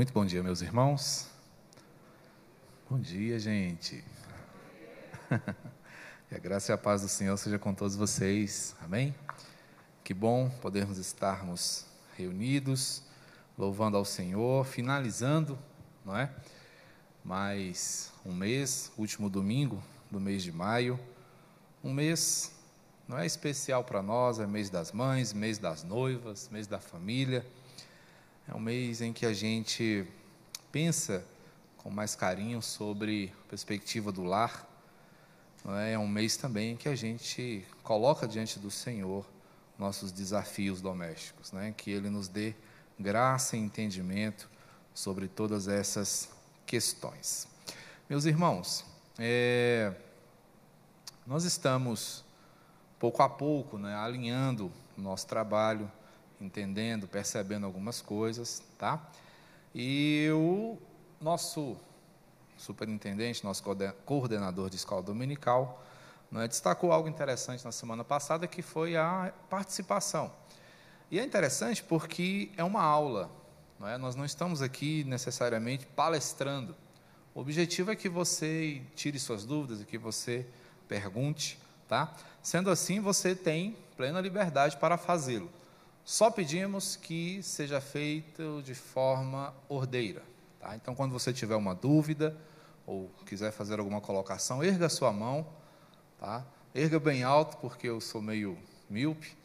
Muito 0.00 0.14
bom 0.14 0.24
dia, 0.24 0.42
meus 0.42 0.62
irmãos. 0.62 1.28
Bom 2.88 2.98
dia, 2.98 3.38
gente. 3.38 4.02
E 6.32 6.34
a 6.34 6.38
graça 6.38 6.72
e 6.72 6.74
a 6.74 6.78
paz 6.78 7.02
do 7.02 7.08
Senhor 7.08 7.36
seja 7.36 7.58
com 7.58 7.74
todos 7.74 7.96
vocês. 7.96 8.74
Amém? 8.80 9.14
Que 10.02 10.14
bom 10.14 10.48
podermos 10.62 10.96
estarmos 10.96 11.84
reunidos, 12.16 13.02
louvando 13.58 13.98
ao 13.98 14.06
Senhor, 14.06 14.64
finalizando, 14.64 15.58
não 16.02 16.16
é? 16.16 16.30
Mais 17.22 18.10
um 18.24 18.32
mês, 18.32 18.90
último 18.96 19.28
domingo 19.28 19.82
do 20.10 20.18
mês 20.18 20.42
de 20.42 20.50
maio. 20.50 20.98
Um 21.84 21.92
mês 21.92 22.52
não 23.06 23.18
é 23.18 23.26
especial 23.26 23.84
para 23.84 24.00
nós, 24.00 24.38
é 24.38 24.46
mês 24.46 24.70
das 24.70 24.92
mães, 24.92 25.34
mês 25.34 25.58
das 25.58 25.84
noivas, 25.84 26.48
mês 26.50 26.66
da 26.66 26.80
família. 26.80 27.44
É 28.50 28.54
um 28.56 28.58
mês 28.58 29.00
em 29.00 29.12
que 29.12 29.24
a 29.24 29.32
gente 29.32 30.04
pensa 30.72 31.24
com 31.78 31.88
mais 31.88 32.16
carinho 32.16 32.60
sobre 32.60 33.32
a 33.44 33.48
perspectiva 33.48 34.10
do 34.10 34.24
lar. 34.24 34.68
É? 35.78 35.92
é 35.92 35.98
um 35.98 36.08
mês 36.08 36.36
também 36.36 36.76
que 36.76 36.88
a 36.88 36.96
gente 36.96 37.64
coloca 37.84 38.26
diante 38.26 38.58
do 38.58 38.68
Senhor 38.68 39.24
nossos 39.78 40.10
desafios 40.10 40.80
domésticos, 40.80 41.52
né? 41.52 41.72
que 41.76 41.92
Ele 41.92 42.10
nos 42.10 42.26
dê 42.26 42.52
graça 42.98 43.56
e 43.56 43.60
entendimento 43.60 44.50
sobre 44.92 45.28
todas 45.28 45.68
essas 45.68 46.28
questões. 46.66 47.46
Meus 48.08 48.24
irmãos, 48.24 48.84
é, 49.16 49.94
nós 51.24 51.44
estamos 51.44 52.24
pouco 52.98 53.22
a 53.22 53.28
pouco 53.28 53.78
né, 53.78 53.94
alinhando 53.94 54.72
o 54.98 55.00
nosso 55.00 55.28
trabalho, 55.28 55.88
entendendo, 56.40 57.06
percebendo 57.06 57.66
algumas 57.66 58.00
coisas, 58.00 58.62
tá? 58.78 59.00
E 59.74 60.28
o 60.32 60.78
nosso 61.20 61.76
superintendente, 62.56 63.44
nosso 63.44 63.62
coordenador 64.04 64.68
de 64.68 64.76
escola 64.76 65.02
dominical, 65.02 65.84
né, 66.30 66.46
destacou 66.46 66.92
algo 66.92 67.08
interessante 67.08 67.64
na 67.64 67.72
semana 67.72 68.04
passada, 68.04 68.46
que 68.46 68.62
foi 68.62 68.96
a 68.96 69.32
participação. 69.48 70.32
E 71.10 71.18
é 71.18 71.24
interessante 71.24 71.82
porque 71.82 72.50
é 72.56 72.62
uma 72.62 72.82
aula, 72.82 73.30
não 73.78 73.88
é? 73.88 73.98
nós 73.98 74.14
não 74.14 74.24
estamos 74.24 74.62
aqui 74.62 75.02
necessariamente 75.04 75.86
palestrando. 75.86 76.76
O 77.34 77.40
objetivo 77.40 77.90
é 77.90 77.96
que 77.96 78.08
você 78.08 78.82
tire 78.94 79.18
suas 79.18 79.44
dúvidas 79.44 79.84
que 79.84 79.98
você 79.98 80.46
pergunte, 80.86 81.58
tá? 81.88 82.14
Sendo 82.42 82.70
assim, 82.70 83.00
você 83.00 83.34
tem 83.34 83.76
plena 83.96 84.20
liberdade 84.20 84.76
para 84.76 84.96
fazê-lo. 84.96 85.50
Só 86.04 86.30
pedimos 86.30 86.96
que 86.96 87.42
seja 87.42 87.80
feito 87.80 88.62
de 88.62 88.74
forma 88.74 89.54
ordeira. 89.68 90.22
Tá? 90.58 90.74
Então, 90.76 90.94
quando 90.94 91.12
você 91.12 91.32
tiver 91.32 91.56
uma 91.56 91.74
dúvida 91.74 92.36
ou 92.86 93.10
quiser 93.24 93.52
fazer 93.52 93.78
alguma 93.78 94.00
colocação, 94.00 94.62
erga 94.62 94.88
sua 94.88 95.12
mão, 95.12 95.46
tá? 96.18 96.44
erga 96.74 96.98
bem 96.98 97.22
alto, 97.22 97.56
porque 97.58 97.88
eu 97.88 98.00
sou 98.00 98.20
meio 98.20 98.58
míope, 98.88 99.36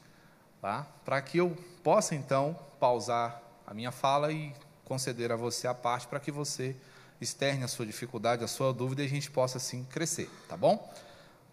tá? 0.61 0.87
para 1.03 1.21
que 1.21 1.37
eu 1.37 1.55
possa, 1.83 2.15
então, 2.15 2.57
pausar 2.79 3.41
a 3.65 3.73
minha 3.73 3.91
fala 3.91 4.31
e 4.31 4.53
conceder 4.83 5.31
a 5.31 5.35
você 5.35 5.67
a 5.67 5.73
parte 5.73 6.07
para 6.07 6.19
que 6.19 6.31
você 6.31 6.75
externe 7.19 7.63
a 7.63 7.67
sua 7.67 7.85
dificuldade, 7.85 8.43
a 8.43 8.47
sua 8.47 8.73
dúvida 8.73 9.01
e 9.01 9.05
a 9.05 9.09
gente 9.09 9.31
possa, 9.31 9.57
assim, 9.57 9.83
crescer, 9.85 10.29
tá 10.47 10.57
bom? 10.57 10.91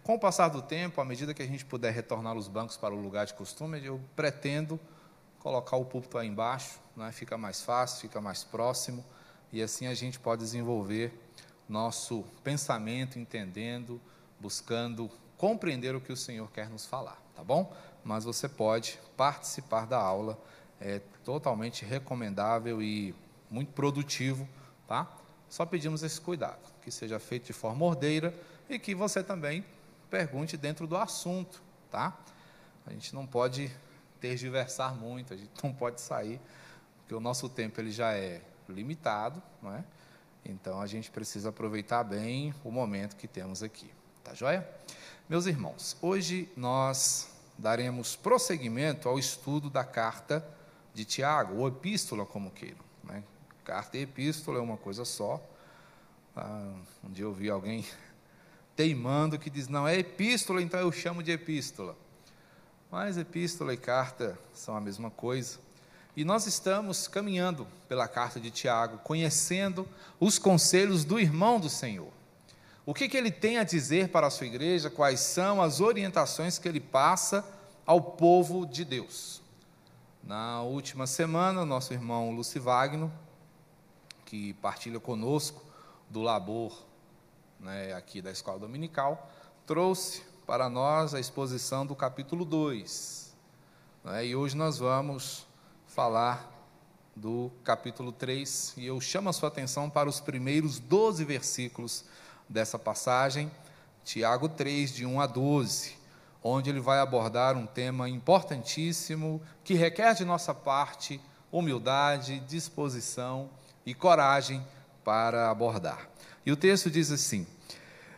Com 0.02 0.14
o 0.14 0.18
passar 0.18 0.48
do 0.48 0.60
tempo, 0.60 1.00
à 1.00 1.04
medida 1.04 1.32
que 1.32 1.42
a 1.42 1.46
gente 1.46 1.64
puder 1.64 1.92
retornar 1.92 2.36
os 2.36 2.48
bancos 2.48 2.76
para 2.76 2.92
o 2.92 3.00
lugar 3.00 3.24
de 3.24 3.34
costume, 3.34 3.84
eu 3.84 4.00
pretendo 4.16 4.78
colocar 5.38 5.76
o 5.76 5.84
púlpito 5.84 6.18
aí 6.18 6.26
embaixo, 6.26 6.80
né? 6.96 7.12
fica 7.12 7.38
mais 7.38 7.62
fácil, 7.62 8.00
fica 8.00 8.20
mais 8.20 8.42
próximo, 8.42 9.04
e 9.52 9.62
assim 9.62 9.86
a 9.86 9.94
gente 9.94 10.18
pode 10.18 10.42
desenvolver 10.42 11.12
nosso 11.68 12.24
pensamento, 12.42 13.16
entendendo, 13.16 14.00
buscando 14.40 15.08
compreender 15.38 15.94
o 15.94 16.00
que 16.00 16.12
o 16.12 16.16
Senhor 16.16 16.50
quer 16.50 16.68
nos 16.68 16.84
falar, 16.84 17.22
tá 17.36 17.44
bom? 17.44 17.72
Mas 18.02 18.24
você 18.24 18.48
pode 18.48 18.98
participar 19.16 19.86
da 19.86 19.98
aula, 19.98 20.36
é 20.80 21.00
totalmente 21.24 21.84
recomendável 21.84 22.82
e 22.82 23.14
muito 23.48 23.72
produtivo, 23.72 24.48
tá? 24.88 25.08
Só 25.48 25.64
pedimos 25.64 26.02
esse 26.02 26.20
cuidado, 26.20 26.58
que 26.82 26.90
seja 26.90 27.20
feito 27.20 27.46
de 27.46 27.52
forma 27.52 27.84
ordeira 27.84 28.34
e 28.68 28.80
que 28.80 28.96
você 28.96 29.22
também 29.22 29.64
pergunte 30.12 30.58
dentro 30.58 30.86
do 30.86 30.94
assunto, 30.94 31.62
tá? 31.90 32.14
A 32.86 32.92
gente 32.92 33.14
não 33.14 33.26
pode 33.26 33.74
tergiversar 34.20 34.94
muito, 34.94 35.32
a 35.32 35.36
gente 35.38 35.50
não 35.64 35.72
pode 35.72 36.02
sair, 36.02 36.38
porque 36.98 37.14
o 37.14 37.20
nosso 37.20 37.48
tempo 37.48 37.80
ele 37.80 37.90
já 37.90 38.12
é 38.12 38.42
limitado, 38.68 39.42
não 39.62 39.74
é? 39.74 39.82
Então 40.44 40.82
a 40.82 40.86
gente 40.86 41.10
precisa 41.10 41.48
aproveitar 41.48 42.04
bem 42.04 42.54
o 42.62 42.70
momento 42.70 43.16
que 43.16 43.26
temos 43.26 43.62
aqui, 43.62 43.90
tá 44.22 44.34
joia? 44.34 44.68
Meus 45.30 45.46
irmãos, 45.46 45.96
hoje 46.02 46.46
nós 46.58 47.30
daremos 47.56 48.14
prosseguimento 48.14 49.08
ao 49.08 49.18
estudo 49.18 49.70
da 49.70 49.82
carta 49.82 50.46
de 50.92 51.06
Tiago, 51.06 51.56
ou 51.56 51.68
epístola, 51.68 52.26
como 52.26 52.50
queiram. 52.50 52.84
Né? 53.02 53.24
Carta 53.64 53.96
e 53.96 54.02
epístola 54.02 54.58
é 54.58 54.60
uma 54.60 54.76
coisa 54.76 55.06
só. 55.06 55.42
Ah, 56.36 56.74
um 57.02 57.10
dia 57.10 57.24
eu 57.24 57.32
vi 57.32 57.48
alguém 57.48 57.82
teimando 58.82 59.38
que 59.38 59.48
diz, 59.48 59.68
não, 59.68 59.86
é 59.86 59.96
epístola, 59.96 60.60
então 60.60 60.80
eu 60.80 60.90
chamo 60.90 61.22
de 61.22 61.30
epístola. 61.30 61.96
Mas 62.90 63.16
epístola 63.16 63.72
e 63.72 63.76
carta 63.76 64.36
são 64.52 64.76
a 64.76 64.80
mesma 64.80 65.08
coisa. 65.08 65.60
E 66.16 66.24
nós 66.24 66.48
estamos 66.48 67.06
caminhando 67.06 67.64
pela 67.88 68.08
carta 68.08 68.40
de 68.40 68.50
Tiago, 68.50 68.98
conhecendo 68.98 69.88
os 70.18 70.36
conselhos 70.36 71.04
do 71.04 71.20
irmão 71.20 71.60
do 71.60 71.70
Senhor. 71.70 72.10
O 72.84 72.92
que, 72.92 73.08
que 73.08 73.16
ele 73.16 73.30
tem 73.30 73.56
a 73.56 73.62
dizer 73.62 74.08
para 74.08 74.26
a 74.26 74.30
sua 74.30 74.48
igreja, 74.48 74.90
quais 74.90 75.20
são 75.20 75.62
as 75.62 75.80
orientações 75.80 76.58
que 76.58 76.66
ele 76.66 76.80
passa 76.80 77.46
ao 77.86 78.00
povo 78.00 78.66
de 78.66 78.84
Deus. 78.84 79.40
Na 80.24 80.60
última 80.62 81.06
semana, 81.06 81.64
nosso 81.64 81.92
irmão 81.92 82.32
Lucivagno, 82.32 83.12
que 84.26 84.54
partilha 84.54 84.98
conosco 84.98 85.64
do 86.10 86.20
labor 86.20 86.91
né, 87.62 87.94
aqui 87.94 88.20
da 88.20 88.30
escola 88.30 88.58
dominical, 88.58 89.30
trouxe 89.66 90.22
para 90.44 90.68
nós 90.68 91.14
a 91.14 91.20
exposição 91.20 91.86
do 91.86 91.94
capítulo 91.94 92.44
2. 92.44 93.32
Né, 94.04 94.26
e 94.26 94.36
hoje 94.36 94.56
nós 94.56 94.78
vamos 94.78 95.46
falar 95.86 96.50
do 97.14 97.52
capítulo 97.62 98.10
3, 98.10 98.74
e 98.78 98.86
eu 98.86 99.00
chamo 99.00 99.28
a 99.28 99.32
sua 99.32 99.48
atenção 99.48 99.88
para 99.88 100.08
os 100.08 100.18
primeiros 100.18 100.80
12 100.80 101.24
versículos 101.24 102.04
dessa 102.48 102.78
passagem, 102.78 103.50
Tiago 104.04 104.48
3, 104.48 104.92
de 104.92 105.06
1 105.06 105.20
a 105.20 105.26
12, 105.26 105.96
onde 106.42 106.70
ele 106.70 106.80
vai 106.80 106.98
abordar 106.98 107.56
um 107.56 107.66
tema 107.66 108.08
importantíssimo 108.08 109.40
que 109.62 109.74
requer 109.74 110.14
de 110.14 110.24
nossa 110.24 110.52
parte 110.52 111.20
humildade, 111.52 112.40
disposição 112.40 113.48
e 113.86 113.94
coragem 113.94 114.66
para 115.04 115.50
abordar. 115.50 116.11
E 116.44 116.52
o 116.52 116.56
texto 116.56 116.90
diz 116.90 117.10
assim: 117.10 117.46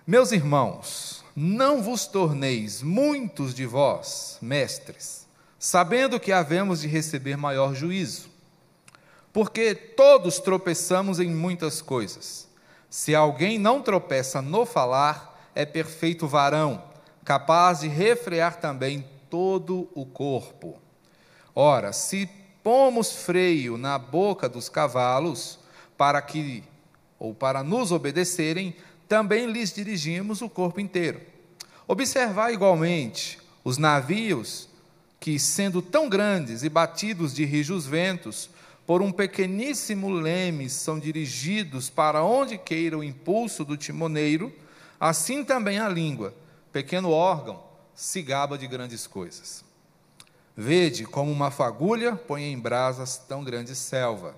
Meus 0.06 0.32
irmãos, 0.32 1.24
não 1.36 1.82
vos 1.82 2.06
torneis 2.06 2.82
muitos 2.82 3.54
de 3.54 3.66
vós 3.66 4.38
mestres, 4.40 5.26
sabendo 5.58 6.20
que 6.20 6.32
havemos 6.32 6.80
de 6.80 6.88
receber 6.88 7.36
maior 7.36 7.74
juízo. 7.74 8.30
Porque 9.32 9.74
todos 9.74 10.38
tropeçamos 10.38 11.18
em 11.18 11.28
muitas 11.28 11.82
coisas. 11.82 12.48
Se 12.88 13.14
alguém 13.14 13.58
não 13.58 13.82
tropeça 13.82 14.40
no 14.40 14.64
falar, 14.64 15.50
é 15.54 15.66
perfeito 15.66 16.28
varão, 16.28 16.82
capaz 17.24 17.80
de 17.80 17.88
refrear 17.88 18.60
também 18.60 19.04
todo 19.28 19.88
o 19.94 20.06
corpo. 20.06 20.78
Ora, 21.54 21.92
se 21.92 22.28
pomos 22.62 23.12
freio 23.12 23.76
na 23.76 23.98
boca 23.98 24.48
dos 24.48 24.68
cavalos 24.68 25.58
para 25.96 26.22
que 26.22 26.62
ou 27.18 27.34
para 27.34 27.62
nos 27.62 27.92
obedecerem, 27.92 28.74
também 29.08 29.50
lhes 29.50 29.72
dirigimos 29.72 30.42
o 30.42 30.48
corpo 30.48 30.80
inteiro. 30.80 31.20
Observar 31.86 32.52
igualmente 32.52 33.38
os 33.62 33.78
navios 33.78 34.68
que, 35.20 35.38
sendo 35.38 35.80
tão 35.80 36.08
grandes 36.08 36.62
e 36.62 36.68
batidos 36.68 37.34
de 37.34 37.44
rijos 37.44 37.86
ventos, 37.86 38.50
por 38.86 39.00
um 39.00 39.10
pequeníssimo 39.10 40.10
leme 40.10 40.68
são 40.68 40.98
dirigidos 40.98 41.88
para 41.88 42.22
onde 42.22 42.58
queira 42.58 42.98
o 42.98 43.04
impulso 43.04 43.64
do 43.64 43.76
timoneiro, 43.76 44.52
assim 45.00 45.42
também 45.42 45.78
a 45.78 45.88
língua, 45.88 46.34
pequeno 46.70 47.10
órgão, 47.10 47.62
se 47.94 48.20
gaba 48.20 48.58
de 48.58 48.66
grandes 48.66 49.06
coisas. 49.06 49.64
Vede 50.56 51.04
como 51.04 51.32
uma 51.32 51.50
fagulha 51.50 52.14
põe 52.14 52.44
em 52.44 52.58
brasas 52.58 53.16
tão 53.16 53.42
grande 53.42 53.74
selva. 53.74 54.36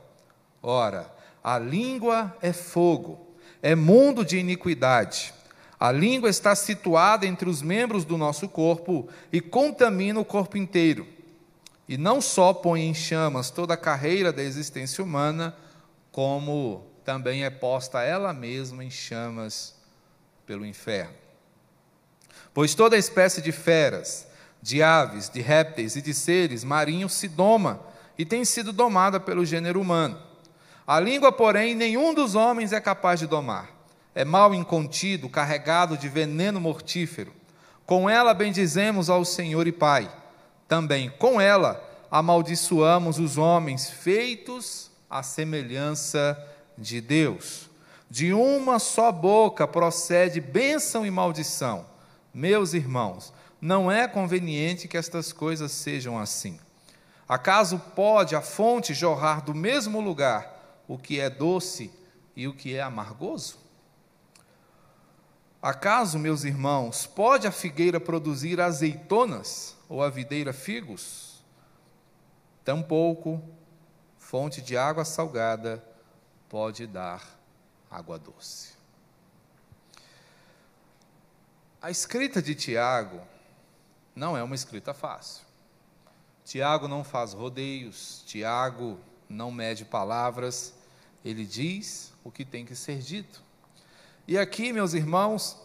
Ora, 0.63 1.13
a 1.47 1.61
língua 1.61 2.37
é 2.43 2.53
fogo, 2.53 3.25
é 3.63 3.77
mundo 3.77 4.25
de 4.25 4.37
iniquidade. 4.37 5.33
A 5.79 5.93
língua 5.93 6.29
está 6.29 6.57
situada 6.57 7.25
entre 7.25 7.49
os 7.49 7.63
membros 7.63 8.05
do 8.05 8.19
nosso 8.19 8.49
corpo 8.49 9.09
e 9.33 9.41
contamina 9.41 10.19
o 10.19 10.25
corpo 10.25 10.57
inteiro. 10.57 11.07
E 11.89 11.97
não 11.97 12.21
só 12.21 12.53
põe 12.53 12.83
em 12.83 12.93
chamas 12.93 13.49
toda 13.49 13.75
a 13.75 13.77
carreira 13.77 14.33
da 14.33 14.43
existência 14.43 15.05
humana, 15.05 15.57
como 16.11 16.85
também 17.05 17.45
é 17.45 17.51
posta 17.51 18.03
ela 18.03 18.33
mesma 18.33 18.83
em 18.83 18.91
chamas 18.91 19.77
pelo 20.45 20.67
inferno. 20.67 21.15
Pois 22.53 22.75
toda 22.75 22.99
espécie 22.99 23.41
de 23.41 23.53
feras, 23.53 24.27
de 24.61 24.83
aves, 24.83 25.31
de 25.31 25.41
répteis 25.41 25.95
e 25.95 26.03
de 26.03 26.13
seres 26.13 26.65
marinhos 26.65 27.13
se 27.13 27.29
doma 27.29 27.81
e 28.19 28.25
tem 28.25 28.45
sido 28.45 28.73
domada 28.73 29.21
pelo 29.21 29.47
gênero 29.47 29.81
humano. 29.81 30.26
A 30.87 31.01
língua, 31.01 31.33
porém, 31.33 31.75
nenhum 31.75 32.15
dos 32.15 32.37
homens 32.37 32.73
é 32.73 32.81
capaz 32.81 33.19
de 33.19 33.27
domar. 33.27 33.71
É 34.15 34.25
mal 34.25 34.55
incontido, 34.55 35.29
carregado 35.29 35.99
de 35.99 36.09
veneno 36.09 36.61
mortífero. 36.61 37.33
Com 37.85 38.09
ela 38.09 38.33
bendizemos 38.33 39.11
ao 39.11 39.25
Senhor 39.25 39.67
e 39.67 39.73
Pai. 39.73 40.09
Também 40.69 41.11
com 41.19 41.41
ela 41.41 41.83
amaldiçoamos 42.09 43.19
os 43.19 43.37
homens 43.37 43.91
feitos 43.91 44.91
à 45.11 45.25
semelhança 45.25 46.41
de 46.79 47.01
Deus. 47.01 47.69
De 48.09 48.33
uma 48.33 48.79
só 48.79 49.11
boca 49.11 49.67
procede 49.67 50.41
bênção 50.41 51.05
e 51.05 51.11
maldição. 51.11 51.85
Meus 52.33 52.75
irmãos, 52.75 53.33
não 53.61 53.91
é 53.91 54.07
conveniente 54.07 54.87
que 54.87 54.97
estas 54.97 55.33
coisas 55.33 55.73
sejam 55.73 56.17
assim. 56.17 56.61
Acaso 57.29 57.81
pode 57.97 58.37
a 58.37 58.41
fonte 58.41 58.95
jorrar 58.95 59.43
do 59.43 59.53
mesmo 59.53 60.01
lugar 60.01 60.56
o 60.89 60.99
que 60.99 61.21
é 61.21 61.29
doce 61.29 61.93
e 62.35 62.47
o 62.47 62.55
que 62.55 62.75
é 62.75 62.83
amargoso? 62.83 63.59
Acaso, 65.61 66.19
meus 66.19 66.45
irmãos, 66.45 67.07
pode 67.07 67.47
a 67.47 67.53
figueira 67.53 67.99
produzir 67.99 68.61
azeitonas 68.61 69.77
ou 69.89 70.03
a 70.03 70.09
videira 70.09 70.53
figos? 70.53 71.43
Tampouco 72.65 73.43
fonte 74.19 74.61
de 74.61 74.77
água 74.77 75.05
salgada 75.05 75.85
pode 76.49 76.87
dar 76.87 77.23
água 77.89 78.19
doce. 78.19 78.75
A 81.81 81.91
escrita 81.91 82.43
de 82.43 82.55
Tiago 82.55 83.21
não 84.15 84.37
é 84.37 84.43
uma 84.43 84.55
escrita 84.55 84.93
fácil. 84.93 85.45
Tiago 86.45 86.89
não 86.89 87.05
faz 87.05 87.33
rodeios, 87.33 88.25
Tiago 88.27 88.99
não 89.29 89.53
mede 89.53 89.85
palavras, 89.85 90.75
ele 91.27 91.45
diz 91.45 92.13
o 92.23 92.31
que 92.31 92.45
tem 92.45 92.65
que 92.65 92.77
ser 92.77 92.99
dito. 92.99 93.43
E 94.29 94.39
aqui, 94.39 94.73
meus 94.73 94.95
irmãos, 94.95 95.57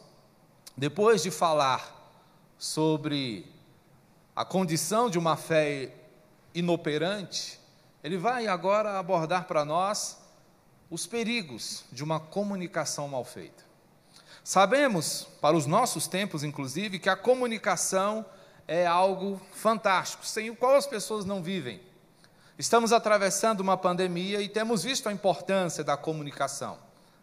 depois 0.75 1.21
de 1.21 1.29
falar 1.29 2.19
sobre 2.57 3.45
a 4.35 4.43
condição 4.43 5.07
de 5.07 5.19
uma 5.19 5.37
fé 5.37 5.93
inoperante, 6.55 7.59
ele 8.03 8.17
vai 8.17 8.47
agora 8.47 8.97
abordar 8.97 9.45
para 9.45 9.63
nós 9.63 10.17
os 10.89 11.05
perigos 11.05 11.85
de 11.91 12.03
uma 12.03 12.19
comunicação 12.19 13.07
mal 13.07 13.23
feita. 13.23 13.63
Sabemos, 14.43 15.27
para 15.39 15.55
os 15.55 15.67
nossos 15.67 16.07
tempos, 16.07 16.43
inclusive, 16.43 16.97
que 16.97 17.09
a 17.09 17.15
comunicação 17.15 18.25
é 18.67 18.87
algo 18.87 19.39
fantástico, 19.51 20.25
sem 20.25 20.49
o 20.49 20.55
qual 20.55 20.75
as 20.75 20.87
pessoas 20.87 21.23
não 21.23 21.43
vivem. 21.43 21.79
Estamos 22.61 22.93
atravessando 22.93 23.61
uma 23.61 23.75
pandemia 23.75 24.39
e 24.39 24.47
temos 24.47 24.83
visto 24.83 25.09
a 25.09 25.11
importância 25.11 25.83
da 25.83 25.97
comunicação. 25.97 26.77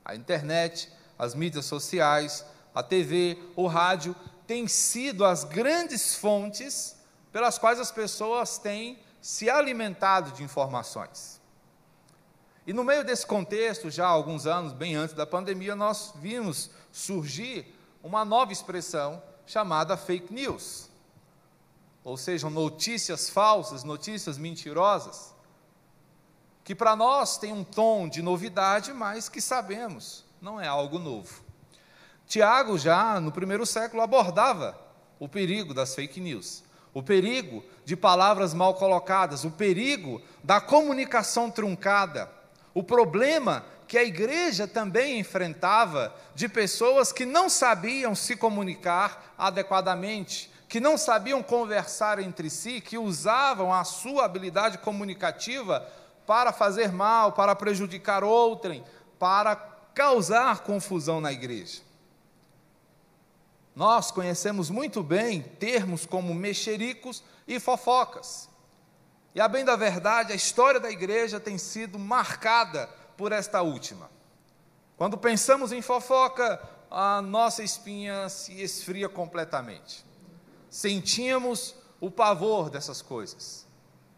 A 0.05 0.17
internet, 0.17 0.91
as 1.17 1.33
mídias 1.33 1.65
sociais, 1.65 2.45
a 2.75 2.83
TV, 2.83 3.39
o 3.55 3.69
rádio 3.69 4.17
têm 4.49 4.67
sido 4.67 5.25
as 5.25 5.45
grandes 5.45 6.17
fontes 6.17 6.97
pelas 7.31 7.57
quais 7.57 7.79
as 7.79 7.93
pessoas 7.93 8.59
têm 8.59 8.99
se 9.21 9.49
alimentado 9.49 10.33
de 10.33 10.43
informações. 10.43 11.41
E 12.67 12.73
no 12.73 12.83
meio 12.83 13.05
desse 13.05 13.25
contexto, 13.25 13.93
já 13.93 14.07
há 14.07 14.11
alguns 14.11 14.45
anos, 14.45 14.73
bem 14.73 14.97
antes 14.97 15.15
da 15.15 15.25
pandemia, 15.25 15.77
nós 15.77 16.15
vimos 16.17 16.69
surgir 16.91 17.79
uma 18.03 18.25
nova 18.25 18.53
expressão 18.53 19.23
chamada 19.47 19.97
fake 19.97 20.35
news. 20.35 20.88
Ou 22.09 22.17
seja, 22.17 22.49
notícias 22.49 23.29
falsas, 23.29 23.85
notícias 23.85 24.39
mentirosas, 24.39 25.35
que 26.65 26.75
para 26.75 26.97
nós 26.97 27.37
tem 27.37 27.53
um 27.53 27.63
tom 27.63 28.09
de 28.09 28.23
novidade, 28.23 28.95
mas 28.95 29.29
que 29.29 29.43
sabemos, 29.43 30.25
não 30.41 30.59
é 30.59 30.67
algo 30.67 30.99
novo. 30.99 31.43
Tiago, 32.27 32.79
já 32.79 33.21
no 33.21 33.31
primeiro 33.31 33.67
século, 33.67 34.01
abordava 34.01 34.75
o 35.19 35.29
perigo 35.29 35.75
das 35.75 35.95
fake 35.95 36.19
news, 36.19 36.65
o 36.95 37.03
perigo 37.03 37.63
de 37.85 37.95
palavras 37.95 38.55
mal 38.55 38.73
colocadas, 38.73 39.45
o 39.45 39.51
perigo 39.51 40.23
da 40.43 40.63
comunicação 40.63 41.51
truncada, 41.51 42.33
o 42.73 42.83
problema 42.83 43.67
que 43.87 43.99
a 43.99 44.05
igreja 44.05 44.67
também 44.67 45.19
enfrentava 45.19 46.15
de 46.35 46.49
pessoas 46.49 47.13
que 47.13 47.27
não 47.27 47.51
sabiam 47.51 48.15
se 48.15 48.35
comunicar 48.35 49.35
adequadamente, 49.37 50.51
que 50.69 50.81
não 50.81 50.99
sabiam 50.99 51.43
conversar 51.43 52.19
entre 52.19 52.51
si, 52.51 52.81
que 52.81 52.99
usavam 52.99 53.73
a 53.73 53.83
sua 53.85 54.27
habilidade 54.27 54.79
comunicativa 54.79 55.81
para 56.27 56.53
fazer 56.53 56.93
mal, 56.93 57.33
para 57.33 57.57
prejudicar 57.57 58.23
outrem, 58.23 58.85
para 59.19 59.57
causar 59.95 60.61
confusão 60.61 61.21
na 61.21 61.33
igreja. 61.33 61.81
Nós 63.75 64.11
conhecemos 64.11 64.69
muito 64.69 65.03
bem 65.03 65.41
termos 65.41 66.05
como 66.05 66.35
mexericos 66.35 67.23
e 67.47 67.59
fofocas. 67.59 68.49
E 69.35 69.41
a 69.41 69.49
bem 69.49 69.65
da 69.65 69.77
verdade, 69.77 70.33
a 70.33 70.37
história 70.37 70.81
da 70.81 70.91
igreja 70.91 71.41
tem 71.41 71.57
sido 71.57 71.99
marcada 71.99 72.89
por 73.17 73.33
esta 73.33 73.63
última. 73.63 74.11
Quando 74.97 75.17
pensamos 75.17 75.73
em 75.73 75.81
fofoca, 75.81 76.61
a 76.91 77.23
nossa 77.23 77.63
espinha 77.63 78.29
se 78.29 78.61
esfria 78.61 79.09
completamente. 79.09 80.08
Sentimos 80.71 81.75
o 82.01 82.11
pavor 82.11 82.71
dessas 82.71 83.03
coisas. 83.03 83.67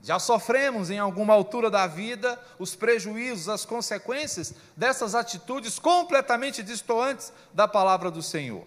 Já 0.02 0.18
sofremos 0.18 0.90
em 0.90 0.98
alguma 0.98 1.34
altura 1.34 1.70
da 1.70 1.86
vida 1.86 2.40
os 2.58 2.74
prejuízos, 2.74 3.48
as 3.48 3.66
consequências 3.66 4.54
dessas 4.74 5.14
atitudes 5.14 5.78
completamente 5.78 6.62
distantes 6.62 7.32
da 7.52 7.68
palavra 7.68 8.10
do 8.10 8.22
Senhor. 8.22 8.66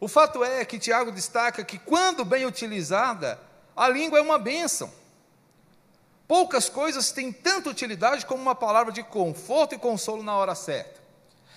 O 0.00 0.08
fato 0.08 0.42
é 0.42 0.64
que 0.64 0.78
Tiago 0.78 1.12
destaca 1.12 1.64
que, 1.64 1.78
quando 1.78 2.24
bem 2.24 2.46
utilizada, 2.46 3.40
a 3.74 3.88
língua 3.88 4.18
é 4.18 4.22
uma 4.22 4.38
bênção. 4.38 4.90
Poucas 6.26 6.68
coisas 6.68 7.12
têm 7.12 7.30
tanta 7.32 7.70
utilidade 7.70 8.26
como 8.26 8.42
uma 8.42 8.54
palavra 8.54 8.92
de 8.92 9.02
conforto 9.02 9.74
e 9.74 9.78
consolo 9.78 10.22
na 10.22 10.34
hora 10.34 10.54
certa. 10.54 11.00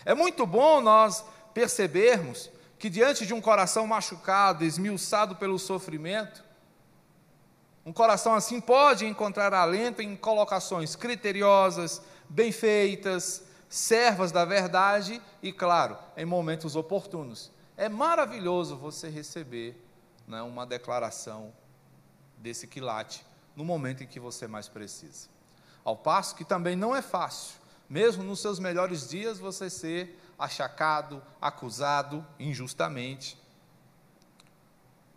É 0.05 0.13
muito 0.13 0.45
bom 0.45 0.79
nós 0.79 1.23
percebermos 1.53 2.49
que, 2.79 2.89
diante 2.89 3.25
de 3.25 3.33
um 3.33 3.41
coração 3.41 3.85
machucado, 3.85 4.63
esmiuçado 4.63 5.35
pelo 5.35 5.59
sofrimento, 5.59 6.43
um 7.85 7.91
coração 7.91 8.33
assim 8.33 8.61
pode 8.61 9.05
encontrar 9.05 9.53
alento 9.53 10.01
em 10.01 10.15
colocações 10.15 10.95
criteriosas, 10.95 12.01
bem 12.29 12.53
feitas, 12.53 13.43
servas 13.67 14.31
da 14.31 14.45
verdade 14.45 15.21
e, 15.43 15.51
claro, 15.51 15.97
em 16.15 16.23
momentos 16.23 16.77
oportunos. 16.77 17.51
É 17.75 17.89
maravilhoso 17.89 18.77
você 18.77 19.09
receber 19.09 19.75
né, 20.25 20.41
uma 20.41 20.65
declaração 20.65 21.51
desse 22.37 22.65
quilate 22.65 23.25
no 23.55 23.65
momento 23.65 24.03
em 24.03 24.07
que 24.07 24.19
você 24.19 24.47
mais 24.47 24.69
precisa. 24.69 25.27
Ao 25.83 25.97
passo 25.97 26.35
que 26.35 26.45
também 26.45 26.77
não 26.77 26.95
é 26.95 27.01
fácil, 27.01 27.55
mesmo 27.89 28.23
nos 28.23 28.39
seus 28.39 28.57
melhores 28.57 29.09
dias, 29.09 29.37
você 29.37 29.69
ser 29.69 30.17
achacado, 30.39 31.21
acusado 31.41 32.25
injustamente, 32.39 33.37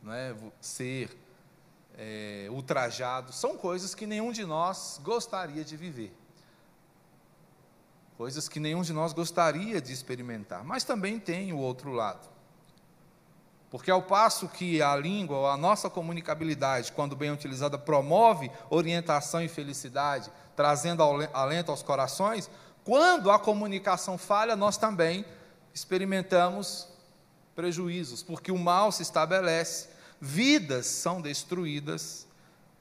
não 0.02 0.12
é? 0.12 0.35
ser 0.61 1.17
é, 1.97 2.49
ultrajado, 2.50 3.33
são 3.33 3.57
coisas 3.57 3.95
que 3.95 4.05
nenhum 4.07 4.33
de 4.33 4.45
nós 4.45 5.00
gostaria 5.02 5.64
de 5.64 5.76
viver. 5.76 6.12
Coisas 8.17 8.49
que 8.49 8.61
nenhum 8.61 8.83
de 8.83 8.93
nós 8.93 9.12
gostaria 9.12 9.81
de 9.81 9.93
experimentar, 9.93 10.64
mas 10.64 10.85
também 10.85 11.19
tem 11.19 11.52
o 11.52 11.59
outro 11.59 11.93
lado. 11.93 12.29
Porque 13.71 13.91
ao 13.91 14.02
passo 14.02 14.49
que 14.49 14.83
a 14.83 14.95
língua, 14.95 15.50
a 15.50 15.57
nossa 15.57 15.88
comunicabilidade, 15.88 16.93
quando 16.93 17.17
bem 17.17 17.31
utilizada, 17.31 17.79
promove 17.79 18.50
orientação 18.69 19.41
e 19.41 19.49
felicidade, 19.49 20.31
trazendo 20.55 21.02
alento 21.33 21.71
aos 21.71 21.83
corações, 21.83 22.50
quando 22.85 23.31
a 23.31 23.39
comunicação 23.39 24.19
falha, 24.19 24.57
nós 24.57 24.77
também 24.77 25.25
experimentamos 25.75 26.89
prejuízos, 27.55 28.23
porque 28.23 28.51
o 28.51 28.59
mal 28.59 28.91
se 28.91 29.03
estabelece, 29.03 29.89
vidas 30.21 30.87
são 30.87 31.21
destruídas 31.21 32.27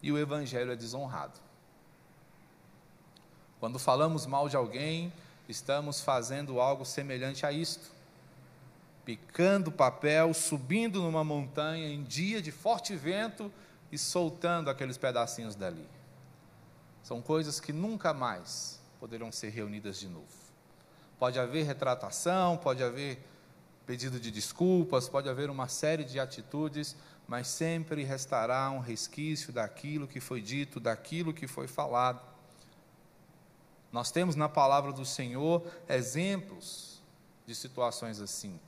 e 0.01 0.11
o 0.11 0.17
evangelho 0.17 0.71
é 0.71 0.75
desonrado. 0.75 1.39
Quando 3.59 3.77
falamos 3.77 4.25
mal 4.25 4.49
de 4.49 4.55
alguém, 4.55 5.13
estamos 5.47 6.01
fazendo 6.01 6.59
algo 6.59 6.85
semelhante 6.85 7.45
a 7.45 7.51
isto 7.51 8.01
picando 9.05 9.71
papel, 9.71 10.33
subindo 10.33 11.01
numa 11.01 11.23
montanha 11.23 11.87
em 11.87 12.03
dia 12.03 12.41
de 12.41 12.51
forte 12.51 12.95
vento 12.95 13.51
e 13.91 13.97
soltando 13.97 14.69
aqueles 14.69 14.97
pedacinhos 14.97 15.55
dali. 15.55 15.87
São 17.03 17.21
coisas 17.21 17.59
que 17.59 17.73
nunca 17.73 18.13
mais 18.13 18.79
poderão 19.01 19.31
ser 19.31 19.49
reunidas 19.49 19.99
de 19.99 20.07
novo. 20.07 20.27
Pode 21.17 21.39
haver 21.39 21.65
retratação, 21.65 22.55
pode 22.55 22.83
haver 22.83 23.27
pedido 23.83 24.19
de 24.19 24.29
desculpas, 24.29 25.09
pode 25.09 25.27
haver 25.27 25.49
uma 25.49 25.67
série 25.67 26.03
de 26.03 26.19
atitudes, 26.19 26.95
mas 27.27 27.47
sempre 27.47 28.03
restará 28.03 28.69
um 28.69 28.77
resquício 28.77 29.51
daquilo 29.51 30.07
que 30.07 30.19
foi 30.19 30.39
dito, 30.39 30.79
daquilo 30.79 31.33
que 31.33 31.47
foi 31.47 31.67
falado. 31.67 32.21
Nós 33.91 34.11
temos 34.11 34.35
na 34.35 34.47
palavra 34.47 34.93
do 34.93 35.03
Senhor 35.03 35.65
exemplos 35.89 37.01
de 37.47 37.55
situações 37.55 38.21
assim. 38.21 38.59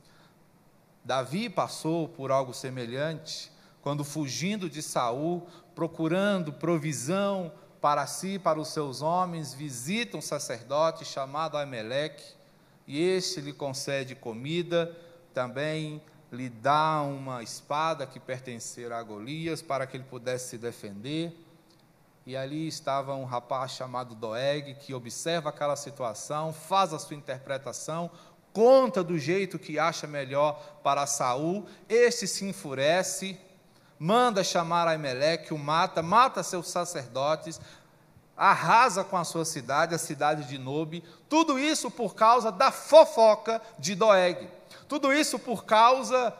Davi 1.04 1.48
passou 1.48 2.08
por 2.08 2.32
algo 2.32 2.52
semelhante, 2.52 3.52
quando 3.80 4.02
fugindo 4.02 4.68
de 4.68 4.82
Saul, 4.82 5.46
procurando 5.76 6.52
provisão 6.52 7.52
para 7.84 8.06
si, 8.06 8.38
para 8.38 8.58
os 8.58 8.68
seus 8.68 9.02
homens, 9.02 9.52
visita 9.52 10.16
um 10.16 10.22
sacerdote 10.22 11.04
chamado 11.04 11.58
Ameleque, 11.58 12.24
e 12.86 12.98
este 12.98 13.42
lhe 13.42 13.52
concede 13.52 14.14
comida, 14.14 14.96
também 15.34 16.00
lhe 16.32 16.48
dá 16.48 17.02
uma 17.02 17.42
espada 17.42 18.06
que 18.06 18.18
pertencera 18.18 18.96
a 18.96 19.02
Golias 19.02 19.60
para 19.60 19.86
que 19.86 19.98
ele 19.98 20.04
pudesse 20.04 20.48
se 20.48 20.56
defender. 20.56 21.36
E 22.24 22.34
ali 22.34 22.66
estava 22.66 23.14
um 23.14 23.26
rapaz 23.26 23.72
chamado 23.72 24.14
Doeg 24.14 24.76
que 24.76 24.94
observa 24.94 25.50
aquela 25.50 25.76
situação, 25.76 26.54
faz 26.54 26.94
a 26.94 26.98
sua 26.98 27.16
interpretação, 27.16 28.10
conta 28.54 29.04
do 29.04 29.18
jeito 29.18 29.58
que 29.58 29.78
acha 29.78 30.06
melhor 30.06 30.78
para 30.82 31.06
Saul. 31.06 31.66
Este 31.86 32.26
se 32.26 32.46
enfurece, 32.46 33.38
manda 33.98 34.44
chamar 34.44 34.88
Aimeleque, 34.88 35.54
o 35.54 35.58
mata, 35.58 36.02
mata 36.02 36.42
seus 36.42 36.68
sacerdotes, 36.68 37.60
arrasa 38.36 39.04
com 39.04 39.16
a 39.16 39.24
sua 39.24 39.44
cidade, 39.44 39.94
a 39.94 39.98
cidade 39.98 40.48
de 40.48 40.58
Nobe. 40.58 41.04
Tudo 41.28 41.58
isso 41.58 41.90
por 41.90 42.14
causa 42.14 42.50
da 42.50 42.70
fofoca 42.70 43.60
de 43.78 43.94
Doeg. 43.94 44.48
Tudo 44.88 45.12
isso 45.12 45.38
por 45.38 45.64
causa 45.64 46.34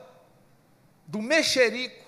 do 1.06 1.22
mexerico 1.22 2.04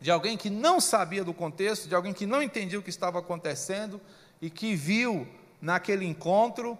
de 0.00 0.10
alguém 0.10 0.36
que 0.36 0.48
não 0.48 0.80
sabia 0.80 1.22
do 1.22 1.34
contexto, 1.34 1.86
de 1.86 1.94
alguém 1.94 2.14
que 2.14 2.26
não 2.26 2.42
entendia 2.42 2.78
o 2.78 2.82
que 2.82 2.88
estava 2.88 3.18
acontecendo 3.18 4.00
e 4.40 4.48
que 4.48 4.74
viu 4.74 5.28
naquele 5.60 6.06
encontro 6.06 6.78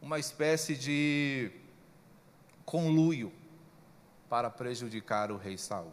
uma 0.00 0.18
espécie 0.18 0.76
de 0.76 1.50
conluio 2.64 3.32
para 4.32 4.48
prejudicar 4.48 5.30
o 5.30 5.36
rei 5.36 5.58
Saul. 5.58 5.92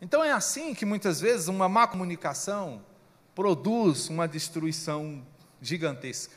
Então 0.00 0.24
é 0.24 0.32
assim 0.32 0.74
que 0.74 0.86
muitas 0.86 1.20
vezes 1.20 1.46
uma 1.46 1.68
má 1.68 1.86
comunicação 1.86 2.80
produz 3.34 4.08
uma 4.08 4.26
destruição 4.26 5.22
gigantesca. 5.60 6.34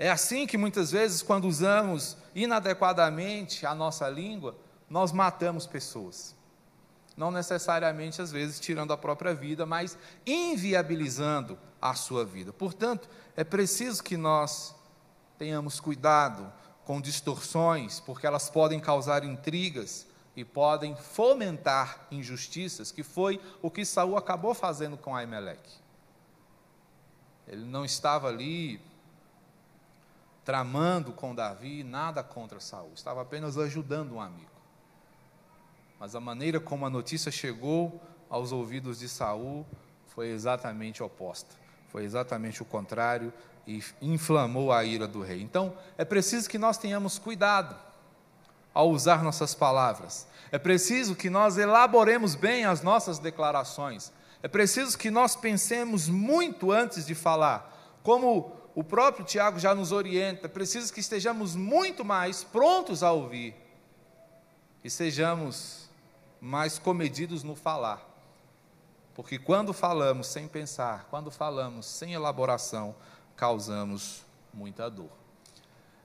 É 0.00 0.10
assim 0.10 0.48
que 0.48 0.58
muitas 0.58 0.90
vezes, 0.90 1.22
quando 1.22 1.44
usamos 1.44 2.16
inadequadamente 2.34 3.64
a 3.64 3.72
nossa 3.72 4.08
língua, 4.08 4.56
nós 4.90 5.12
matamos 5.12 5.64
pessoas. 5.64 6.34
Não 7.16 7.30
necessariamente, 7.30 8.20
às 8.20 8.32
vezes, 8.32 8.58
tirando 8.58 8.92
a 8.92 8.96
própria 8.96 9.32
vida, 9.32 9.64
mas 9.64 9.96
inviabilizando 10.26 11.56
a 11.80 11.94
sua 11.94 12.24
vida. 12.24 12.52
Portanto, 12.52 13.08
é 13.36 13.44
preciso 13.44 14.02
que 14.02 14.16
nós 14.16 14.74
tenhamos 15.38 15.78
cuidado 15.78 16.52
com 16.84 17.00
distorções, 17.00 18.00
porque 18.00 18.26
elas 18.26 18.50
podem 18.50 18.78
causar 18.78 19.24
intrigas 19.24 20.06
e 20.36 20.44
podem 20.44 20.96
fomentar 20.96 22.06
injustiças, 22.10 22.90
que 22.90 23.02
foi 23.02 23.40
o 23.62 23.70
que 23.70 23.84
Saul 23.84 24.16
acabou 24.16 24.54
fazendo 24.54 24.96
com 24.96 25.14
Aimeleque. 25.14 25.72
Ele 27.46 27.64
não 27.64 27.84
estava 27.84 28.28
ali 28.28 28.80
tramando 30.44 31.12
com 31.12 31.34
Davi 31.34 31.82
nada 31.82 32.22
contra 32.22 32.60
Saul, 32.60 32.92
estava 32.94 33.22
apenas 33.22 33.56
ajudando 33.56 34.14
um 34.14 34.20
amigo. 34.20 34.50
Mas 35.98 36.14
a 36.14 36.20
maneira 36.20 36.60
como 36.60 36.84
a 36.84 36.90
notícia 36.90 37.30
chegou 37.30 38.00
aos 38.28 38.52
ouvidos 38.52 38.98
de 38.98 39.08
Saul 39.08 39.64
foi 40.08 40.28
exatamente 40.28 41.02
oposta. 41.02 41.54
Foi 41.88 42.04
exatamente 42.04 42.60
o 42.60 42.64
contrário 42.64 43.32
e 43.66 43.82
inflamou 44.00 44.72
a 44.72 44.84
ira 44.84 45.06
do 45.06 45.22
rei. 45.22 45.40
Então, 45.42 45.76
é 45.96 46.04
preciso 46.04 46.48
que 46.48 46.58
nós 46.58 46.76
tenhamos 46.76 47.18
cuidado 47.18 47.76
ao 48.72 48.90
usar 48.90 49.22
nossas 49.22 49.54
palavras. 49.54 50.26
É 50.50 50.58
preciso 50.58 51.14
que 51.14 51.30
nós 51.30 51.56
elaboremos 51.56 52.34
bem 52.34 52.64
as 52.64 52.82
nossas 52.82 53.18
declarações. 53.18 54.12
É 54.42 54.48
preciso 54.48 54.98
que 54.98 55.10
nós 55.10 55.34
pensemos 55.34 56.08
muito 56.08 56.70
antes 56.70 57.06
de 57.06 57.14
falar. 57.14 57.98
Como 58.02 58.52
o 58.74 58.84
próprio 58.84 59.24
Tiago 59.24 59.58
já 59.58 59.74
nos 59.74 59.92
orienta, 59.92 60.46
é 60.46 60.48
preciso 60.48 60.92
que 60.92 61.00
estejamos 61.00 61.56
muito 61.56 62.04
mais 62.04 62.44
prontos 62.44 63.02
a 63.02 63.12
ouvir 63.12 63.54
e 64.82 64.90
sejamos 64.90 65.88
mais 66.40 66.78
comedidos 66.78 67.42
no 67.42 67.54
falar. 67.54 68.06
Porque 69.14 69.38
quando 69.38 69.72
falamos 69.72 70.26
sem 70.26 70.48
pensar, 70.48 71.06
quando 71.08 71.30
falamos 71.30 71.86
sem 71.86 72.12
elaboração, 72.12 72.94
causamos 73.36 74.24
muita 74.52 74.88
dor. 74.88 75.10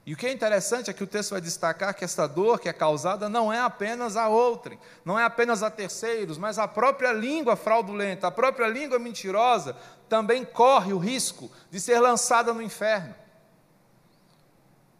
E 0.04 0.14
o 0.14 0.16
que 0.16 0.26
é 0.26 0.32
interessante 0.32 0.90
é 0.90 0.92
que 0.92 1.04
o 1.04 1.06
texto 1.06 1.30
vai 1.30 1.40
destacar 1.40 1.94
que 1.94 2.04
essa 2.04 2.26
dor 2.26 2.58
que 2.58 2.68
é 2.68 2.72
causada 2.72 3.28
não 3.28 3.52
é 3.52 3.60
apenas 3.60 4.16
a 4.16 4.28
outrem, 4.28 4.78
não 5.04 5.18
é 5.18 5.24
apenas 5.24 5.62
a 5.62 5.70
terceiros, 5.70 6.36
mas 6.36 6.58
a 6.58 6.66
própria 6.66 7.12
língua 7.12 7.54
fraudulenta, 7.54 8.26
a 8.26 8.30
própria 8.30 8.66
língua 8.66 8.98
mentirosa 8.98 9.76
também 10.08 10.44
corre 10.44 10.92
o 10.92 10.98
risco 10.98 11.50
de 11.70 11.78
ser 11.78 12.00
lançada 12.00 12.52
no 12.52 12.60
inferno. 12.60 13.14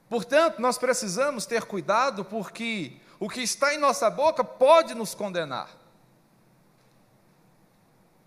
Portanto, 0.09 0.61
nós 0.61 0.79
precisamos 0.79 1.47
ter 1.47 1.65
cuidado 1.65 2.25
porque 2.25 3.01
o 3.19 3.29
que 3.29 3.43
está 3.43 3.75
em 3.75 3.79
nossa 3.79 4.09
boca 4.11 4.45
pode 4.45 4.95
nos 4.95 5.15
condenar. 5.15 5.71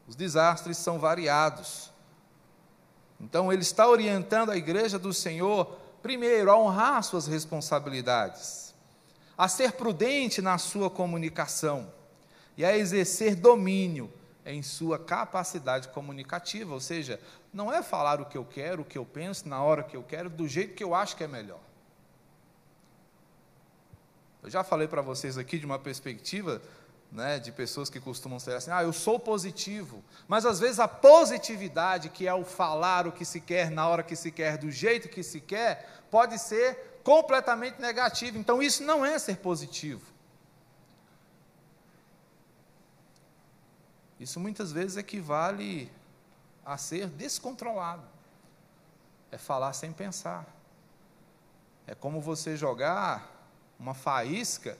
Os 0.08 0.16
desastres 0.16 0.78
são 0.78 1.00
variados. 1.00 1.93
Então, 3.24 3.52
ele 3.52 3.62
está 3.62 3.88
orientando 3.88 4.52
a 4.52 4.58
igreja 4.58 5.00
do 5.00 5.14
Senhor 5.14 5.78
primeiro, 6.02 6.52
a 6.52 6.58
honrar 6.58 7.02
suas 7.02 7.26
responsabilidades, 7.26 8.76
a 9.38 9.48
ser 9.48 9.72
prudente 9.72 10.42
na 10.42 10.58
sua 10.58 10.90
comunicação 10.90 11.92
e 12.58 12.66
a 12.66 12.78
exercer 12.78 13.36
domínio 13.36 14.12
em 14.46 14.62
sua 14.62 15.00
capacidade 15.00 15.88
comunicativa, 15.88 16.74
ou 16.74 16.82
seja, 16.82 17.20
não 17.54 17.72
é 17.72 17.82
falar 17.82 18.20
o 18.20 18.26
que 18.26 18.38
eu 18.38 18.44
quero, 18.44 18.82
o 18.82 18.86
que 18.86 18.98
eu 18.98 19.06
penso, 19.06 19.48
na 19.48 19.64
hora 19.64 19.82
que 19.82 19.96
eu 19.96 20.04
quero, 20.04 20.30
do 20.30 20.46
jeito 20.46 20.76
que 20.76 20.84
eu 20.84 20.94
acho 20.94 21.16
que 21.16 21.24
é 21.24 21.28
melhor. 21.28 21.62
Eu 24.44 24.50
já 24.50 24.62
falei 24.62 24.90
para 24.90 25.02
vocês 25.02 25.38
aqui 25.38 25.58
de 25.58 25.66
uma 25.66 25.80
perspectiva 25.80 26.62
né, 27.14 27.38
de 27.38 27.52
pessoas 27.52 27.92
que 27.92 28.00
costumam 28.00 28.40
ser 28.40 28.56
assim, 28.56 28.72
ah, 28.72 28.82
eu 28.82 28.92
sou 28.92 29.20
positivo, 29.20 30.04
mas 30.28 30.48
às 30.48 30.60
vezes 30.60 30.80
a 30.80 30.88
positividade, 30.88 32.10
que 32.10 32.28
é 32.28 32.34
o 32.34 32.44
falar 32.44 33.06
o 33.06 33.12
que 33.12 33.24
se 33.24 33.40
quer 33.40 33.70
na 33.70 33.88
hora 33.88 34.02
que 34.02 34.16
se 34.16 34.32
quer, 34.32 34.58
do 34.58 34.72
jeito 34.72 35.08
que 35.08 35.22
se 35.22 35.40
quer, 35.40 36.04
pode 36.10 36.40
ser 36.40 37.00
completamente 37.04 37.80
negativo. 37.80 38.40
Então 38.40 38.64
isso 38.64 38.82
não 38.84 39.06
é 39.06 39.20
ser 39.20 39.38
positivo. 39.38 40.02
Isso 44.20 44.40
muitas 44.40 44.72
vezes 44.72 44.98
equivale 44.98 45.92
a 46.66 46.78
ser 46.78 47.10
descontrolado. 47.10 48.08
É 49.32 49.38
falar 49.38 49.74
sem 49.74 49.92
pensar. 49.92 50.48
É 51.86 51.94
como 51.94 52.20
você 52.20 52.58
jogar 52.58 53.30
uma 53.78 53.94
faísca 53.94 54.78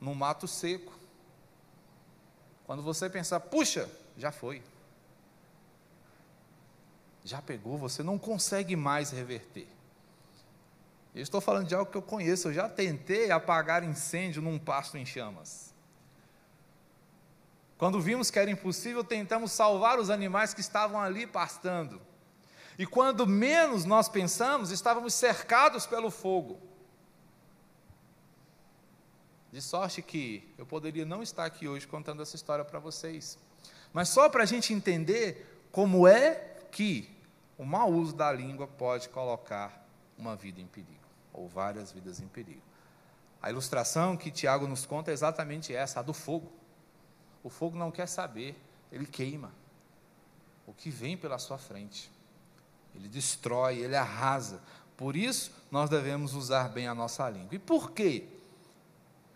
num 0.00 0.14
mato 0.14 0.48
seco. 0.48 1.01
Quando 2.72 2.82
você 2.82 3.10
pensar, 3.10 3.38
puxa, 3.38 3.86
já 4.16 4.32
foi. 4.32 4.62
Já 7.22 7.42
pegou, 7.42 7.76
você 7.76 8.02
não 8.02 8.18
consegue 8.18 8.74
mais 8.74 9.10
reverter. 9.10 9.68
Eu 11.14 11.22
estou 11.22 11.38
falando 11.38 11.68
de 11.68 11.74
algo 11.74 11.90
que 11.90 11.98
eu 11.98 12.00
conheço, 12.00 12.48
eu 12.48 12.54
já 12.54 12.70
tentei 12.70 13.30
apagar 13.30 13.84
incêndio 13.84 14.40
num 14.40 14.58
pasto 14.58 14.96
em 14.96 15.04
chamas. 15.04 15.74
Quando 17.76 18.00
vimos 18.00 18.30
que 18.30 18.38
era 18.38 18.50
impossível, 18.50 19.04
tentamos 19.04 19.52
salvar 19.52 19.98
os 19.98 20.08
animais 20.08 20.54
que 20.54 20.62
estavam 20.62 20.98
ali 20.98 21.26
pastando. 21.26 22.00
E 22.78 22.86
quando 22.86 23.26
menos 23.26 23.84
nós 23.84 24.08
pensamos, 24.08 24.70
estávamos 24.70 25.12
cercados 25.12 25.84
pelo 25.84 26.10
fogo. 26.10 26.58
De 29.52 29.60
sorte 29.60 30.00
que 30.00 30.50
eu 30.56 30.64
poderia 30.64 31.04
não 31.04 31.22
estar 31.22 31.44
aqui 31.44 31.68
hoje 31.68 31.86
contando 31.86 32.22
essa 32.22 32.34
história 32.34 32.64
para 32.64 32.78
vocês. 32.78 33.38
Mas 33.92 34.08
só 34.08 34.26
para 34.30 34.44
a 34.44 34.46
gente 34.46 34.72
entender 34.72 35.66
como 35.70 36.08
é 36.08 36.56
que 36.70 37.14
o 37.58 37.64
mau 37.64 37.92
uso 37.92 38.16
da 38.16 38.32
língua 38.32 38.66
pode 38.66 39.10
colocar 39.10 39.86
uma 40.16 40.34
vida 40.34 40.58
em 40.58 40.66
perigo, 40.66 41.06
ou 41.34 41.46
várias 41.46 41.92
vidas 41.92 42.18
em 42.18 42.26
perigo. 42.26 42.62
A 43.42 43.50
ilustração 43.50 44.16
que 44.16 44.30
Tiago 44.30 44.66
nos 44.66 44.86
conta 44.86 45.10
é 45.10 45.14
exatamente 45.14 45.74
essa, 45.74 46.00
a 46.00 46.02
do 46.02 46.14
fogo. 46.14 46.50
O 47.42 47.50
fogo 47.50 47.76
não 47.76 47.90
quer 47.90 48.06
saber, 48.06 48.56
ele 48.90 49.06
queima. 49.06 49.52
o 50.66 50.72
que 50.72 50.88
vem 50.88 51.14
pela 51.14 51.38
sua 51.38 51.58
frente. 51.58 52.10
Ele 52.94 53.08
destrói, 53.08 53.80
ele 53.80 53.96
arrasa. 53.96 54.62
Por 54.96 55.14
isso, 55.14 55.52
nós 55.70 55.90
devemos 55.90 56.34
usar 56.34 56.70
bem 56.70 56.86
a 56.86 56.94
nossa 56.94 57.28
língua. 57.28 57.54
E 57.54 57.58
por 57.58 57.90
quê? 57.90 58.26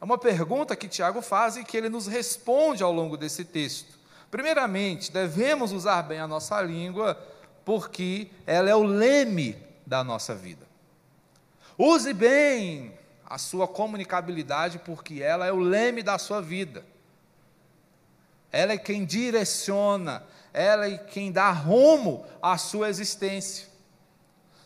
É 0.01 0.05
uma 0.05 0.19
pergunta 0.19 0.77
que 0.77 0.89
Tiago 0.89 1.23
faz 1.23 1.57
e 1.57 1.65
que 1.65 1.77
ele 1.77 1.89
nos 1.89 2.07
responde 2.07 2.83
ao 2.83 2.93
longo 2.93 3.17
desse 3.17 3.45
texto. 3.45 3.99
Primeiramente, 4.31 5.11
devemos 5.11 5.73
usar 5.73 6.03
bem 6.03 6.19
a 6.19 6.27
nossa 6.27 6.61
língua 6.61 7.19
porque 7.65 8.31
ela 8.47 8.69
é 8.69 8.75
o 8.75 8.83
leme 8.83 9.57
da 9.87 10.05
nossa 10.05 10.35
vida. 10.35 10.67
Use 11.79 12.13
bem 12.13 12.97
a 13.25 13.39
sua 13.39 13.67
comunicabilidade 13.67 14.79
porque 14.79 15.23
ela 15.23 15.47
é 15.47 15.53
o 15.53 15.59
leme 15.59 16.03
da 16.03 16.19
sua 16.19 16.41
vida. 16.41 16.85
Ela 18.53 18.73
é 18.73 18.79
quem 18.79 19.05
direciona, 19.05 20.25
ela 20.53 20.89
é 20.89 20.97
quem 20.97 21.33
dá 21.33 21.51
rumo 21.51 22.25
à 22.41 22.57
sua 22.57 22.89
existência. 22.89 23.69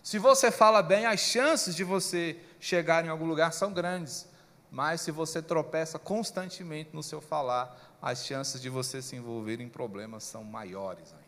Se 0.02 0.18
você 0.18 0.50
fala 0.50 0.82
bem, 0.82 1.06
as 1.06 1.20
chances 1.20 1.74
de 1.74 1.84
você 1.84 2.38
chegar 2.58 3.04
em 3.04 3.08
algum 3.08 3.26
lugar 3.26 3.52
são 3.52 3.72
grandes. 3.72 4.29
Mas 4.70 5.00
se 5.00 5.10
você 5.10 5.42
tropeça 5.42 5.98
constantemente 5.98 6.90
no 6.92 7.02
seu 7.02 7.20
falar, 7.20 7.76
as 8.00 8.24
chances 8.24 8.60
de 8.60 8.68
você 8.68 9.02
se 9.02 9.16
envolver 9.16 9.60
em 9.60 9.68
problemas 9.68 10.24
são 10.24 10.44
maiores 10.44 11.12
ainda. 11.12 11.24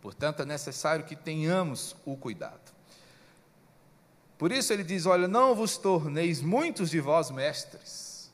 Portanto, 0.00 0.42
é 0.42 0.44
necessário 0.44 1.04
que 1.04 1.16
tenhamos 1.16 1.96
o 2.04 2.16
cuidado. 2.16 2.72
Por 4.36 4.52
isso 4.52 4.72
ele 4.72 4.84
diz: 4.84 5.06
Olha, 5.06 5.26
não 5.26 5.54
vos 5.54 5.76
torneis 5.76 6.40
muitos 6.40 6.90
de 6.90 7.00
vós 7.00 7.30
mestres. 7.30 8.30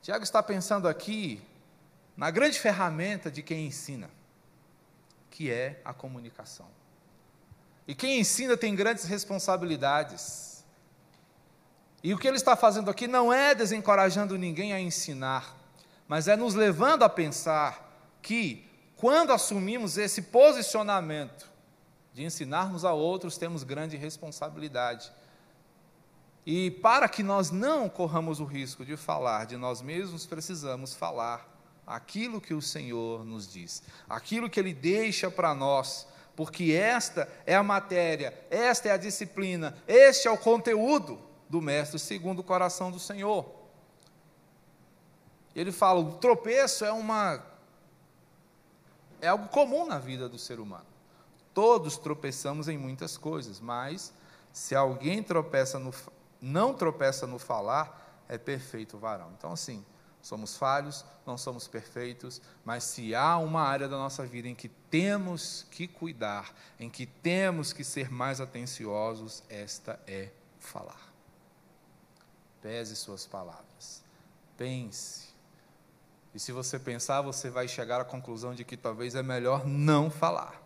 Tiago 0.00 0.24
está 0.24 0.42
pensando 0.42 0.88
aqui 0.88 1.42
na 2.16 2.30
grande 2.30 2.58
ferramenta 2.58 3.30
de 3.30 3.42
quem 3.42 3.66
ensina, 3.66 4.10
que 5.30 5.50
é 5.50 5.80
a 5.84 5.92
comunicação. 5.92 6.66
E 7.86 7.94
quem 7.94 8.20
ensina 8.20 8.56
tem 8.56 8.74
grandes 8.74 9.04
responsabilidades. 9.04 10.51
E 12.02 12.12
o 12.12 12.18
que 12.18 12.26
ele 12.26 12.36
está 12.36 12.56
fazendo 12.56 12.90
aqui 12.90 13.06
não 13.06 13.32
é 13.32 13.54
desencorajando 13.54 14.36
ninguém 14.36 14.72
a 14.72 14.80
ensinar, 14.80 15.56
mas 16.08 16.26
é 16.26 16.34
nos 16.34 16.54
levando 16.54 17.04
a 17.04 17.08
pensar 17.08 18.18
que, 18.20 18.68
quando 18.96 19.32
assumimos 19.32 19.96
esse 19.96 20.22
posicionamento 20.22 21.48
de 22.12 22.24
ensinarmos 22.24 22.84
a 22.84 22.92
outros, 22.92 23.38
temos 23.38 23.62
grande 23.62 23.96
responsabilidade. 23.96 25.12
E 26.44 26.72
para 26.72 27.08
que 27.08 27.22
nós 27.22 27.52
não 27.52 27.88
corramos 27.88 28.40
o 28.40 28.44
risco 28.44 28.84
de 28.84 28.96
falar 28.96 29.46
de 29.46 29.56
nós 29.56 29.80
mesmos, 29.80 30.26
precisamos 30.26 30.94
falar 30.94 31.48
aquilo 31.86 32.40
que 32.40 32.52
o 32.52 32.60
Senhor 32.60 33.24
nos 33.24 33.50
diz, 33.50 33.80
aquilo 34.08 34.50
que 34.50 34.58
Ele 34.58 34.74
deixa 34.74 35.30
para 35.30 35.54
nós, 35.54 36.06
porque 36.34 36.72
esta 36.72 37.28
é 37.46 37.54
a 37.54 37.62
matéria, 37.62 38.34
esta 38.50 38.88
é 38.88 38.92
a 38.92 38.96
disciplina, 38.96 39.76
este 39.86 40.26
é 40.26 40.30
o 40.30 40.38
conteúdo 40.38 41.31
do 41.52 41.60
mestre 41.60 41.98
segundo 41.98 42.38
o 42.38 42.42
coração 42.42 42.90
do 42.90 42.98
Senhor. 42.98 43.44
Ele 45.54 45.70
fala: 45.70 46.00
o 46.00 46.12
tropeço 46.14 46.82
é 46.82 46.90
uma 46.90 47.44
é 49.20 49.28
algo 49.28 49.48
comum 49.48 49.86
na 49.86 49.98
vida 49.98 50.30
do 50.30 50.38
ser 50.38 50.58
humano. 50.58 50.86
Todos 51.52 51.98
tropeçamos 51.98 52.68
em 52.68 52.78
muitas 52.78 53.18
coisas, 53.18 53.60
mas 53.60 54.14
se 54.50 54.74
alguém 54.74 55.22
tropeça 55.22 55.78
no, 55.78 55.92
não 56.40 56.72
tropeça 56.72 57.26
no 57.26 57.38
falar, 57.38 58.24
é 58.30 58.38
perfeito 58.38 58.96
varão. 58.96 59.30
Então, 59.36 59.52
assim, 59.52 59.84
somos 60.22 60.56
falhos, 60.56 61.04
não 61.26 61.36
somos 61.36 61.68
perfeitos, 61.68 62.40
mas 62.64 62.82
se 62.84 63.14
há 63.14 63.36
uma 63.36 63.60
área 63.60 63.86
da 63.86 63.98
nossa 63.98 64.24
vida 64.24 64.48
em 64.48 64.54
que 64.54 64.68
temos 64.68 65.66
que 65.70 65.86
cuidar, 65.86 66.50
em 66.80 66.88
que 66.88 67.04
temos 67.04 67.74
que 67.74 67.84
ser 67.84 68.10
mais 68.10 68.40
atenciosos, 68.40 69.42
esta 69.50 70.00
é 70.06 70.30
falar. 70.58 71.11
Pese 72.62 72.94
suas 72.94 73.26
palavras. 73.26 74.02
Pense. 74.56 75.32
E 76.32 76.38
se 76.38 76.52
você 76.52 76.78
pensar, 76.78 77.20
você 77.20 77.50
vai 77.50 77.66
chegar 77.66 78.00
à 78.00 78.04
conclusão 78.04 78.54
de 78.54 78.64
que 78.64 78.76
talvez 78.76 79.16
é 79.16 79.22
melhor 79.22 79.66
não 79.66 80.08
falar. 80.08 80.62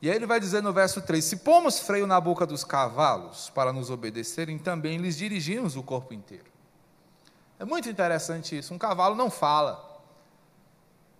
E 0.00 0.10
aí 0.10 0.16
ele 0.16 0.26
vai 0.26 0.40
dizer 0.40 0.62
no 0.62 0.72
verso 0.72 1.02
3: 1.02 1.22
Se 1.22 1.36
pomos 1.36 1.78
freio 1.78 2.06
na 2.06 2.18
boca 2.18 2.46
dos 2.46 2.64
cavalos 2.64 3.50
para 3.50 3.72
nos 3.72 3.90
obedecerem, 3.90 4.58
também 4.58 4.96
lhes 4.96 5.16
dirigimos 5.16 5.76
o 5.76 5.82
corpo 5.82 6.14
inteiro. 6.14 6.50
É 7.58 7.64
muito 7.64 7.88
interessante 7.88 8.56
isso. 8.58 8.72
Um 8.72 8.78
cavalo 8.78 9.14
não 9.14 9.30
fala. 9.30 9.92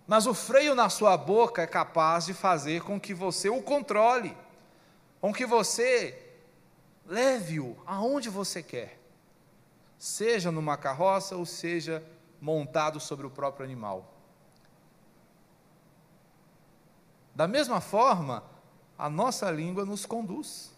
Mas 0.07 0.27
o 0.27 0.33
freio 0.33 0.75
na 0.75 0.89
sua 0.89 1.15
boca 1.15 1.61
é 1.61 1.67
capaz 1.67 2.25
de 2.25 2.33
fazer 2.33 2.81
com 2.81 2.99
que 2.99 3.13
você 3.13 3.49
o 3.49 3.61
controle, 3.61 4.35
com 5.21 5.33
que 5.33 5.45
você 5.45 6.21
leve-o 7.07 7.77
aonde 7.85 8.29
você 8.29 8.61
quer 8.61 9.04
seja 9.97 10.51
numa 10.51 10.77
carroça 10.77 11.35
ou 11.35 11.45
seja 11.45 12.03
montado 12.41 12.99
sobre 12.99 13.25
o 13.25 13.29
próprio 13.29 13.65
animal. 13.65 14.13
Da 17.33 17.47
mesma 17.47 17.81
forma, 17.81 18.43
a 18.97 19.09
nossa 19.09 19.51
língua 19.51 19.85
nos 19.85 20.05
conduz. 20.05 20.71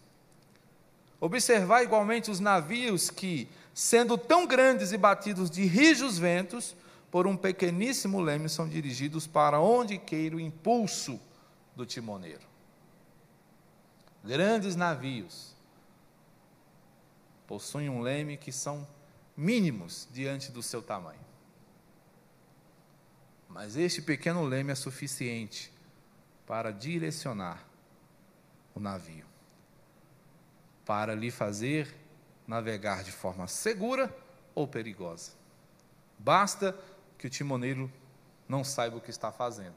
Observar 1.20 1.82
igualmente 1.82 2.30
os 2.30 2.40
navios 2.40 3.10
que, 3.10 3.48
sendo 3.72 4.18
tão 4.18 4.46
grandes 4.46 4.92
e 4.92 4.98
batidos 4.98 5.50
de 5.50 5.64
rijos 5.64 6.18
ventos, 6.18 6.74
por 7.10 7.26
um 7.26 7.36
pequeníssimo 7.36 8.20
leme 8.20 8.48
são 8.48 8.68
dirigidos 8.68 9.26
para 9.26 9.60
onde 9.60 9.98
queira 9.98 10.36
o 10.36 10.40
impulso 10.40 11.20
do 11.74 11.86
timoneiro. 11.86 12.46
Grandes 14.22 14.76
navios 14.76 15.54
possuem 17.46 17.88
um 17.88 18.00
leme 18.00 18.36
que 18.36 18.52
são 18.52 18.86
mínimos 19.38 20.08
diante 20.10 20.50
do 20.50 20.60
seu 20.64 20.82
tamanho. 20.82 21.20
Mas 23.48 23.76
este 23.76 24.02
pequeno 24.02 24.44
leme 24.44 24.72
é 24.72 24.74
suficiente 24.74 25.72
para 26.44 26.72
direcionar 26.72 27.64
o 28.74 28.80
navio, 28.80 29.24
para 30.84 31.14
lhe 31.14 31.30
fazer 31.30 31.94
navegar 32.48 33.04
de 33.04 33.12
forma 33.12 33.46
segura 33.46 34.12
ou 34.56 34.66
perigosa. 34.66 35.32
Basta 36.18 36.76
que 37.16 37.28
o 37.28 37.30
timoneiro 37.30 37.90
não 38.48 38.64
saiba 38.64 38.96
o 38.96 39.00
que 39.00 39.10
está 39.10 39.30
fazendo, 39.30 39.76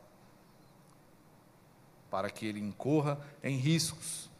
para 2.10 2.32
que 2.32 2.48
ele 2.48 2.60
incorra 2.60 3.24
em 3.44 3.58
riscos 3.58 4.31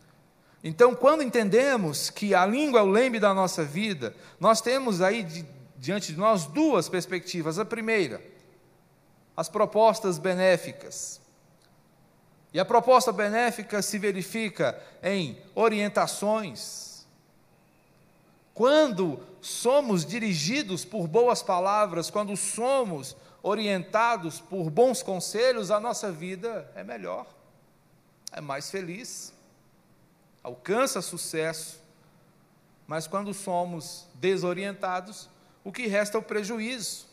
então, 0.64 0.94
quando 0.94 1.24
entendemos 1.24 2.10
que 2.10 2.36
a 2.36 2.46
língua 2.46 2.82
é 2.82 2.84
o 2.84 2.90
leme 2.90 3.20
da 3.20 3.34
nossa 3.34 3.64
vida, 3.64 4.16
nós 4.40 4.62
temos 4.62 5.02
aí 5.02 5.24
de, 5.24 5.46
diante 5.76 6.14
de 6.14 6.20
nós 6.20 6.46
duas 6.46 6.88
perspectivas. 6.88 7.58
A 7.58 7.66
primeira, 7.66 8.22
as 9.36 9.50
propostas 9.50 10.20
benéficas. 10.20 11.20
E 12.54 12.60
a 12.60 12.66
proposta 12.66 13.12
benéfica 13.12 13.82
se 13.82 13.98
verifica 13.98 14.80
em 15.02 15.42
orientações. 15.56 17.08
Quando 18.54 19.20
somos 19.42 20.06
dirigidos 20.06 20.86
por 20.86 21.08
boas 21.08 21.42
palavras, 21.42 22.12
quando 22.12 22.38
somos 22.38 23.16
orientados 23.42 24.40
por 24.40 24.70
bons 24.70 25.02
conselhos, 25.02 25.72
a 25.72 25.80
nossa 25.80 26.12
vida 26.12 26.70
é 26.76 26.84
melhor, 26.84 27.26
é 28.32 28.40
mais 28.40 28.70
feliz 28.70 29.34
alcança 30.44 31.02
sucesso, 31.02 31.82
mas 32.88 33.08
quando 33.08 33.34
somos 33.34 34.08
desorientados, 34.16 35.30
o 35.64 35.72
que 35.72 35.88
resta 35.88 36.18
é 36.18 36.20
o 36.20 36.24
prejuízo. 36.24 37.08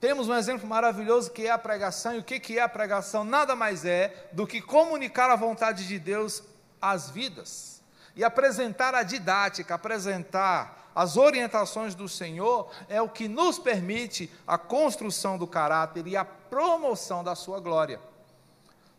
Temos 0.00 0.28
um 0.28 0.34
exemplo 0.34 0.66
maravilhoso 0.66 1.30
que 1.30 1.46
é 1.46 1.50
a 1.50 1.58
pregação, 1.58 2.14
e 2.14 2.18
o 2.18 2.24
que 2.24 2.58
é 2.58 2.62
a 2.62 2.68
pregação? 2.68 3.22
Nada 3.22 3.54
mais 3.54 3.84
é 3.84 4.30
do 4.32 4.46
que 4.46 4.62
comunicar 4.62 5.30
a 5.30 5.36
vontade 5.36 5.86
de 5.86 5.98
Deus 5.98 6.42
às 6.80 7.10
vidas 7.10 7.82
e 8.16 8.24
apresentar 8.24 8.94
a 8.94 9.02
didática, 9.02 9.74
apresentar 9.74 10.90
as 10.94 11.16
orientações 11.16 11.94
do 11.94 12.08
Senhor, 12.08 12.70
é 12.88 13.00
o 13.00 13.08
que 13.08 13.28
nos 13.28 13.58
permite 13.58 14.30
a 14.46 14.58
construção 14.58 15.38
do 15.38 15.46
caráter 15.46 16.06
e 16.06 16.16
a 16.16 16.24
promoção 16.24 17.22
da 17.22 17.34
sua 17.34 17.60
glória. 17.60 18.00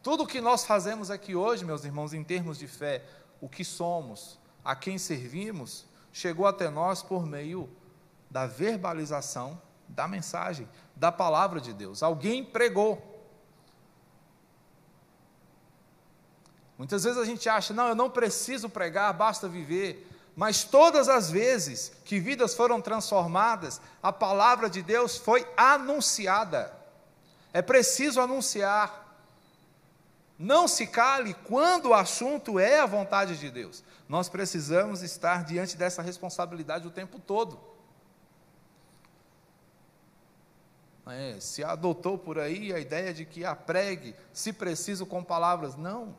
Tudo 0.04 0.24
o 0.24 0.28
que 0.28 0.42
nós 0.42 0.66
fazemos 0.66 1.12
aqui 1.12 1.36
hoje, 1.36 1.64
meus 1.64 1.84
irmãos, 1.84 2.14
em 2.14 2.24
termos 2.24 2.58
de 2.58 2.68
fé, 2.68 3.04
o 3.40 3.48
que 3.48 3.64
somos, 3.64 4.40
a 4.66 4.76
quem 4.76 4.98
servimos, 4.98 5.86
chegou 6.12 6.48
até 6.48 6.70
nós 6.70 7.04
por 7.04 7.26
meio 7.26 7.70
da 8.30 8.48
verbalização 8.48 9.62
da 9.88 10.08
mensagem, 10.08 10.68
da 10.96 11.12
palavra 11.12 11.60
de 11.60 11.74
Deus. 11.74 12.02
Alguém 12.02 12.44
pregou. 12.44 13.08
Muitas 16.78 17.04
vezes 17.04 17.20
a 17.20 17.26
gente 17.26 17.48
acha, 17.48 17.74
não, 17.74 17.90
eu 17.90 17.96
não 17.96 18.10
preciso 18.10 18.70
pregar, 18.70 19.14
basta 19.14 19.48
viver. 19.48 20.08
Mas 20.36 20.64
todas 20.64 21.10
as 21.10 21.30
vezes 21.30 21.92
que 22.06 22.20
vidas 22.20 22.56
foram 22.56 22.82
transformadas, 22.82 23.82
a 24.02 24.12
palavra 24.12 24.70
de 24.70 24.82
Deus 24.82 25.18
foi 25.18 25.46
anunciada. 25.56 26.74
É 27.54 27.62
preciso 27.62 28.20
anunciar. 28.20 29.01
Não 30.42 30.68
se 30.68 30.88
cale 30.88 31.36
quando 31.36 31.90
o 31.90 31.94
assunto 31.94 32.58
é 32.58 32.80
a 32.80 32.88
vontade 32.88 33.38
de 33.38 33.52
Deus. 33.52 33.84
Nós 34.10 34.28
precisamos 34.28 35.04
estar 35.04 35.46
diante 35.46 35.78
dessa 35.78 36.02
responsabilidade 36.02 36.88
o 36.88 36.92
tempo 36.92 37.20
todo. 37.20 37.60
É, 41.06 41.40
se 41.40 41.64
adotou 41.64 42.18
por 42.18 42.40
aí 42.40 42.74
a 42.74 42.80
ideia 42.80 43.14
de 43.14 43.24
que 43.24 43.46
a 43.46 43.56
pregue, 43.56 44.16
se 44.34 44.52
preciso, 44.52 45.06
com 45.06 45.24
palavras. 45.24 45.76
Não. 45.76 46.16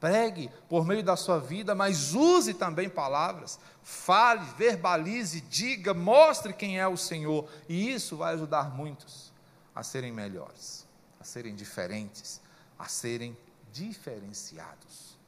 Pregue 0.00 0.50
por 0.66 0.86
meio 0.86 1.02
da 1.02 1.14
sua 1.14 1.38
vida, 1.38 1.74
mas 1.74 2.14
use 2.14 2.54
também 2.54 2.88
palavras. 2.88 3.60
Fale, 3.82 4.46
verbalize, 4.56 5.42
diga, 5.42 5.92
mostre 5.92 6.54
quem 6.54 6.80
é 6.80 6.88
o 6.88 6.96
Senhor. 6.96 7.46
E 7.68 7.92
isso 7.92 8.16
vai 8.16 8.32
ajudar 8.32 8.74
muitos 8.74 9.30
a 9.74 9.82
serem 9.82 10.10
melhores, 10.10 10.86
a 11.20 11.24
serem 11.24 11.54
diferentes, 11.54 12.40
a 12.80 12.88
serem 12.88 13.36
diferenciados. 13.70 15.18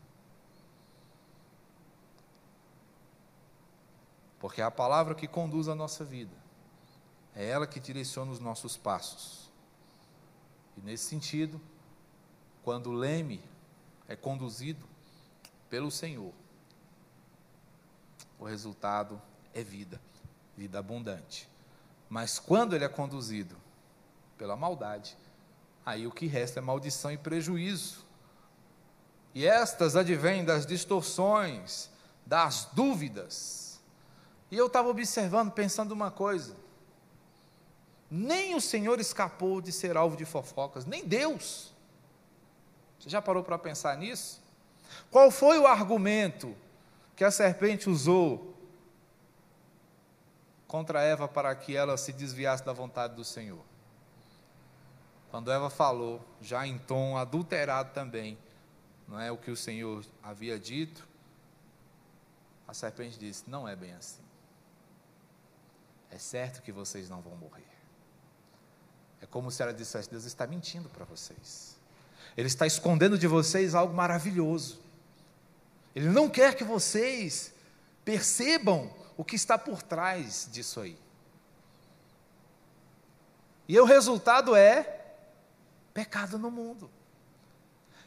Porque 4.41 4.63
é 4.63 4.65
a 4.65 4.71
palavra 4.71 5.15
que 5.15 5.29
conduz 5.29 5.69
a 5.69 5.75
nossa 5.75 6.03
vida. 6.03 6.35
É 7.37 7.47
ela 7.47 7.67
que 7.67 7.79
direciona 7.79 8.33
os 8.33 8.41
nossos 8.41 8.79
passos. 8.79 9.51
E 10.79 10.81
nesse 10.81 11.05
sentido, 11.05 11.61
quando 12.65 12.89
o 12.89 12.95
leme 12.95 13.45
é 14.09 14.17
conduzido 14.17 14.87
pelo 15.69 15.91
Senhor, 15.91 16.33
o 18.39 18.45
resultado 18.45 19.21
é 19.53 19.63
vida, 19.63 20.01
vida 20.57 20.79
abundante. 20.79 21.47
Mas 22.09 22.39
quando 22.39 22.75
ele 22.75 22.85
é 22.85 22.89
conduzido 22.89 23.55
pela 24.39 24.57
maldade, 24.57 25.17
aí 25.85 26.07
o 26.07 26.11
que 26.11 26.27
resta 26.27 26.61
é 26.61 26.63
maldição 26.63 27.11
e 27.11 27.19
prejuízo. 27.19 28.05
E 29.35 29.47
estas 29.47 29.97
advêm 29.97 30.45
das 30.45 30.67
distorções, 30.67 31.91
das 32.27 32.69
dúvidas. 32.73 33.81
E 34.51 34.57
eu 34.57 34.67
estava 34.67 34.89
observando, 34.89 35.51
pensando 35.51 35.93
uma 35.93 36.11
coisa: 36.11 36.55
nem 38.11 38.55
o 38.55 38.61
Senhor 38.61 39.01
escapou 39.01 39.61
de 39.61 39.73
ser 39.73 39.97
alvo 39.97 40.17
de 40.17 40.25
fofocas, 40.25 40.85
nem 40.85 41.05
Deus. 41.05 41.73
Você 42.99 43.09
já 43.09 43.23
parou 43.23 43.43
para 43.43 43.59
pensar 43.59 43.97
nisso? 43.97 44.43
Qual 45.11 45.31
foi 45.31 45.59
o 45.59 45.67
argumento 45.67 46.55
que 47.17 47.25
a 47.25 47.31
serpente 47.31 47.89
usou 47.89 48.55
contra 50.69 51.03
Eva 51.03 51.27
para 51.27 51.55
que 51.55 51.75
ela 51.75 51.97
se 51.97 52.13
desviasse 52.13 52.65
da 52.65 52.73
vontade 52.73 53.15
do 53.15 53.25
Senhor? 53.25 53.72
Quando 55.33 55.51
Eva 55.51 55.71
falou, 55.71 56.23
já 56.43 56.67
em 56.67 56.77
tom 56.77 57.17
adulterado 57.17 57.91
também, 57.95 58.37
não 59.09 59.19
é 59.19 59.33
o 59.33 59.37
que 59.39 59.51
o 59.51 59.57
Senhor 59.57 60.05
havia 60.23 60.59
dito, 60.59 61.09
a 62.69 62.75
serpente 62.75 63.19
disse: 63.19 63.45
Não 63.47 63.67
é 63.67 63.75
bem 63.75 63.95
assim. 63.95 64.21
É 66.11 66.19
certo 66.19 66.61
que 66.61 66.71
vocês 66.71 67.09
não 67.09 67.23
vão 67.23 67.35
morrer. 67.35 67.65
É 69.23 69.27
como 69.27 69.51
se 69.51 69.63
ela 69.63 69.73
dissesse: 69.73 70.11
Deus 70.11 70.25
está 70.25 70.47
mentindo 70.47 70.91
para 70.91 71.07
vocês. 71.07 71.79
Ele 72.37 72.49
está 72.49 72.67
escondendo 72.67 73.17
de 73.17 73.27
vocês 73.27 73.75
algo 73.75 73.95
maravilhoso. 73.95 74.81
Ele 75.95 76.11
não 76.11 76.29
quer 76.29 76.55
que 76.55 76.63
vocês 76.63 77.55
percebam 78.05 78.93
o 79.17 79.25
que 79.25 79.37
está 79.37 79.57
por 79.57 79.83
trás 79.83 80.47
disso 80.53 80.79
aí. 80.79 80.99
E 83.67 83.81
o 83.81 83.87
resultado 83.87 84.55
é 84.55 85.02
pecado 85.93 86.39
no 86.39 86.51
mundo. 86.51 86.91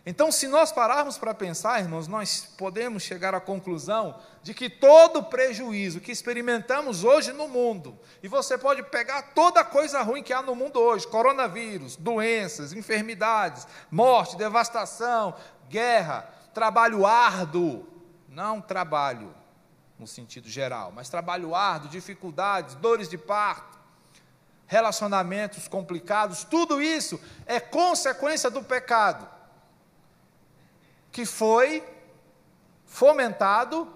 Então, 0.06 0.32
se 0.32 0.48
nós 0.48 0.72
pararmos 0.72 1.18
para 1.18 1.34
pensar, 1.34 1.80
irmãos, 1.80 2.08
nós 2.08 2.54
podemos 2.58 3.02
chegar 3.02 3.34
à 3.34 3.40
conclusão 3.40 4.16
de 4.44 4.54
que 4.54 4.70
todo 4.70 5.24
prejuízo 5.24 6.00
que 6.00 6.12
experimentamos 6.12 7.04
hoje 7.04 7.34
no 7.34 7.48
mundo, 7.48 7.98
e 8.22 8.28
você 8.28 8.56
pode 8.56 8.84
pegar 8.84 9.34
toda 9.34 9.64
coisa 9.64 10.04
ruim 10.04 10.22
que 10.22 10.32
há 10.32 10.44
no 10.44 10.54
mundo 10.54 10.80
hoje 10.80 11.08
coronavírus, 11.08 11.96
doenças, 11.96 12.72
enfermidades, 12.72 13.68
morte, 13.90 14.38
devastação, 14.38 15.34
guerra, 15.68 16.30
trabalho 16.54 17.04
árduo 17.06 17.96
não 18.36 18.60
trabalho 18.60 19.34
no 19.98 20.06
sentido 20.06 20.50
geral, 20.50 20.92
mas 20.94 21.08
trabalho 21.08 21.56
árduo, 21.56 21.90
dificuldades, 21.90 22.76
dores 22.76 23.08
de 23.08 23.18
parto, 23.18 23.75
relacionamentos 24.68 25.68
complicados, 25.68 26.44
tudo 26.44 26.82
isso 26.82 27.20
é 27.46 27.60
consequência 27.60 28.50
do 28.50 28.64
pecado 28.64 29.28
que 31.12 31.26
foi 31.26 31.82
fomentado 32.86 33.88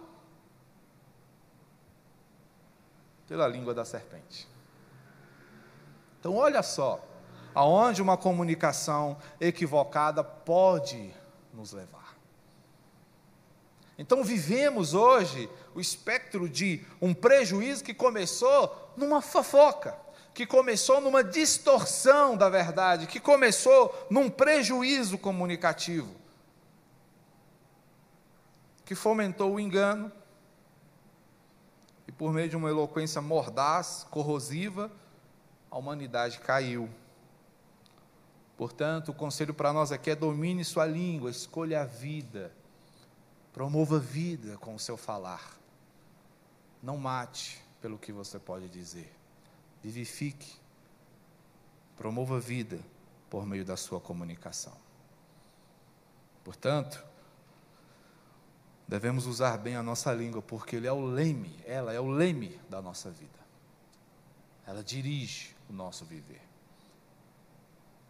pela 3.27 3.45
língua 3.45 3.73
da 3.73 3.83
serpente. 3.83 4.47
Então, 6.19 6.35
olha 6.35 6.63
só, 6.63 7.03
aonde 7.53 8.01
uma 8.01 8.15
comunicação 8.15 9.17
equivocada 9.39 10.23
pode 10.23 11.13
nos 11.53 11.73
levar. 11.73 12.15
Então, 13.97 14.23
vivemos 14.23 14.93
hoje 14.93 15.49
o 15.75 15.81
espectro 15.81 16.47
de 16.47 16.85
um 17.01 17.13
prejuízo 17.13 17.83
que 17.83 17.93
começou 17.93 18.93
numa 18.95 19.21
fofoca, 19.21 19.97
que 20.33 20.45
começou 20.45 21.01
numa 21.01 21.23
distorção 21.23 22.37
da 22.37 22.49
verdade, 22.49 23.07
que 23.07 23.19
começou 23.19 24.07
num 24.09 24.29
prejuízo 24.29 25.17
comunicativo 25.17 26.19
que 28.89 28.95
fomentou 28.95 29.53
o 29.53 29.59
engano 29.59 30.11
e, 32.07 32.11
por 32.11 32.33
meio 32.33 32.49
de 32.49 32.57
uma 32.57 32.71
eloquência 32.71 33.21
mordaz, 33.21 34.03
corrosiva, 34.09 34.91
a 35.69 35.77
humanidade 35.77 36.39
caiu. 36.39 36.89
Portanto, 38.57 39.09
o 39.09 39.13
conselho 39.13 39.53
para 39.53 39.71
nós 39.71 39.91
aqui 39.91 40.09
é 40.09 40.15
domine 40.15 40.65
sua 40.65 40.87
língua, 40.87 41.29
escolha 41.29 41.81
a 41.81 41.85
vida, 41.85 42.51
promova 43.53 43.97
a 43.97 43.99
vida 43.99 44.57
com 44.57 44.73
o 44.73 44.79
seu 44.79 44.97
falar. 44.97 45.55
Não 46.81 46.97
mate 46.97 47.63
pelo 47.79 47.95
que 47.95 48.11
você 48.11 48.39
pode 48.39 48.67
dizer. 48.69 49.18
Vivifique, 49.83 50.59
promova 51.95 52.37
a 52.37 52.39
vida 52.39 52.79
por 53.29 53.45
meio 53.45 53.63
da 53.63 53.77
sua 53.77 53.99
comunicação. 53.99 54.75
Portanto, 56.43 57.03
devemos 58.87 59.25
usar 59.25 59.57
bem 59.57 59.75
a 59.75 59.83
nossa 59.83 60.11
língua, 60.13 60.41
porque 60.41 60.75
ele 60.75 60.87
é 60.87 60.91
o 60.91 61.05
leme, 61.05 61.59
ela 61.65 61.93
é 61.93 61.99
o 61.99 62.07
leme 62.07 62.59
da 62.69 62.81
nossa 62.81 63.09
vida. 63.11 63.39
Ela 64.65 64.83
dirige 64.83 65.55
o 65.69 65.73
nosso 65.73 66.05
viver. 66.05 66.41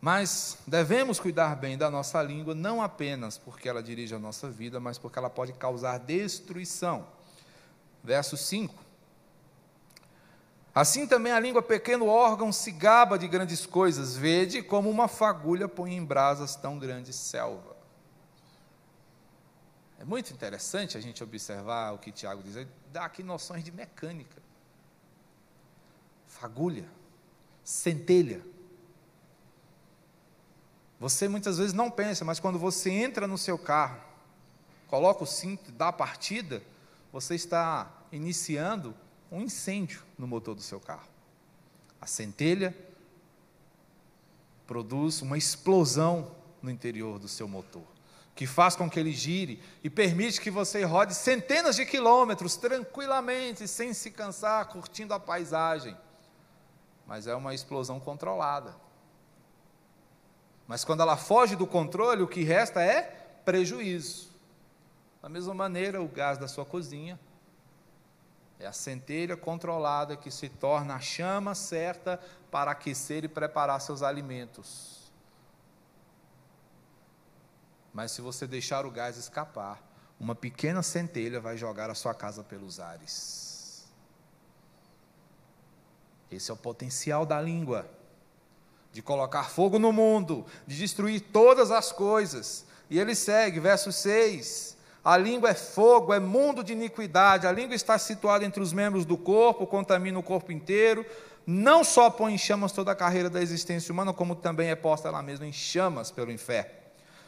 Mas 0.01 0.58
devemos 0.65 1.19
cuidar 1.19 1.55
bem 1.55 1.77
da 1.77 1.89
nossa 1.89 2.23
língua, 2.23 2.55
não 2.55 2.82
apenas 2.82 3.38
porque 3.38 3.67
ela 3.67 3.84
dirige 3.84 4.15
a 4.15 4.19
nossa 4.19 4.49
vida, 4.49 4.79
mas 4.79 4.97
porque 4.97 5.19
ela 5.19 5.29
pode 5.29 5.51
causar 5.53 5.97
destruição. 5.97 7.05
Verso 8.01 8.38
5. 8.38 8.73
Assim 10.73 11.08
também 11.08 11.32
a 11.32 11.39
língua, 11.39 11.62
pequeno 11.62 12.05
órgão, 12.05 12.51
se 12.51 12.71
gaba 12.71 13.17
de 13.17 13.27
grandes 13.27 13.65
coisas, 13.65 14.15
vede 14.15 14.62
como 14.62 14.89
uma 14.89 15.08
fagulha 15.08 15.67
põe 15.67 15.95
em 15.95 16.05
brasas 16.05 16.55
tão 16.55 16.77
grande 16.77 17.12
selva. 17.12 17.75
É 19.99 20.05
muito 20.05 20.32
interessante 20.32 20.97
a 20.97 21.01
gente 21.01 21.23
observar 21.23 21.91
o 21.91 21.97
que 21.97 22.12
Tiago 22.12 22.41
diz, 22.41 22.55
ele 22.55 22.69
dá 22.91 23.03
aqui 23.05 23.21
noções 23.21 23.63
de 23.63 23.71
mecânica. 23.71 24.41
Fagulha, 26.27 26.86
centelha. 27.63 28.41
Você 30.99 31.27
muitas 31.27 31.58
vezes 31.58 31.73
não 31.73 31.89
pensa, 31.89 32.23
mas 32.23 32.39
quando 32.39 32.60
você 32.60 32.91
entra 32.91 33.27
no 33.27 33.38
seu 33.38 33.58
carro, 33.58 33.99
coloca 34.88 35.23
o 35.23 35.27
cinto, 35.27 35.71
dá 35.71 35.89
a 35.89 35.93
partida, 35.93 36.62
você 37.12 37.36
está 37.36 37.91
iniciando 38.12 38.95
um 39.31 39.41
incêndio 39.41 40.03
no 40.17 40.27
motor 40.27 40.55
do 40.55 40.61
seu 40.61 40.79
carro. 40.79 41.07
A 42.01 42.07
centelha 42.07 42.75
produz 44.65 45.21
uma 45.21 45.37
explosão 45.37 46.35
no 46.61 46.69
interior 46.69 47.19
do 47.19 47.27
seu 47.27 47.47
motor 47.47 47.83
que 48.39 48.47
faz 48.47 48.73
com 48.73 48.89
que 48.89 48.97
ele 48.97 49.11
gire 49.11 49.61
e 49.83 49.89
permite 49.89 50.39
que 50.39 50.49
você 50.49 50.85
rode 50.85 51.13
centenas 51.13 51.75
de 51.75 51.85
quilômetros 51.85 52.55
tranquilamente, 52.55 53.67
sem 53.67 53.93
se 53.93 54.09
cansar, 54.11 54.65
curtindo 54.69 55.13
a 55.13 55.19
paisagem. 55.19 55.93
Mas 57.05 57.27
é 57.27 57.35
uma 57.35 57.53
explosão 57.53 57.99
controlada. 57.99 58.73
Mas 60.65 60.85
quando 60.85 61.01
ela 61.01 61.17
foge 61.17 61.57
do 61.57 61.67
controle, 61.67 62.21
o 62.21 62.29
que 62.29 62.41
resta 62.41 62.81
é 62.81 63.01
prejuízo. 63.43 64.29
Da 65.21 65.27
mesma 65.27 65.53
maneira, 65.53 66.01
o 66.01 66.07
gás 66.07 66.37
da 66.37 66.47
sua 66.47 66.63
cozinha 66.63 67.19
É 68.59 68.67
a 68.67 68.73
centelha 68.73 69.37
controlada 69.37 70.17
que 70.17 70.29
se 70.29 70.49
torna 70.49 70.95
a 70.95 70.99
chama 70.99 71.55
certa 71.55 72.19
para 72.51 72.71
aquecer 72.71 73.23
e 73.23 73.29
preparar 73.29 73.79
seus 73.79 74.03
alimentos. 74.03 75.09
Mas 77.93 78.11
se 78.11 78.21
você 78.21 78.45
deixar 78.45 78.85
o 78.85 78.91
gás 78.91 79.17
escapar, 79.17 79.81
uma 80.19 80.35
pequena 80.35 80.83
centelha 80.83 81.39
vai 81.39 81.55
jogar 81.55 81.89
a 81.89 81.95
sua 81.95 82.13
casa 82.13 82.43
pelos 82.43 82.79
ares. 82.79 83.87
Esse 86.29 86.51
é 86.51 86.53
o 86.53 86.57
potencial 86.57 87.25
da 87.25 87.41
língua 87.41 87.89
de 88.91 89.01
colocar 89.01 89.49
fogo 89.49 89.79
no 89.79 89.93
mundo, 89.93 90.45
de 90.67 90.77
destruir 90.77 91.21
todas 91.31 91.71
as 91.71 91.91
coisas. 91.91 92.65
E 92.89 92.99
ele 92.99 93.15
segue, 93.15 93.59
verso 93.59 93.91
6. 93.91 94.77
A 95.03 95.15
língua 95.17 95.49
é 95.49 95.53
fogo, 95.53 96.13
é 96.13 96.19
mundo 96.19 96.63
de 96.63 96.73
iniquidade. 96.73 97.47
A 97.47 97.51
língua 97.51 97.75
está 97.75 97.97
situada 97.97 98.43
entre 98.43 98.62
os 98.62 98.73
membros 98.73 99.05
do 99.05 99.17
corpo, 99.17 99.65
contamina 99.65 100.19
o 100.19 100.23
corpo 100.23 100.51
inteiro. 100.51 101.05
Não 101.47 101.83
só 101.83 102.09
põe 102.09 102.33
em 102.33 102.38
chamas 102.38 102.71
toda 102.71 102.91
a 102.91 102.95
carreira 102.95 103.29
da 103.29 103.41
existência 103.41 103.91
humana, 103.91 104.13
como 104.13 104.35
também 104.35 104.69
é 104.69 104.75
posta 104.75 105.07
ela 105.07 105.23
mesma 105.23 105.47
em 105.47 105.53
chamas 105.53 106.12
pelo 106.12 106.31
inferno. 106.31 106.71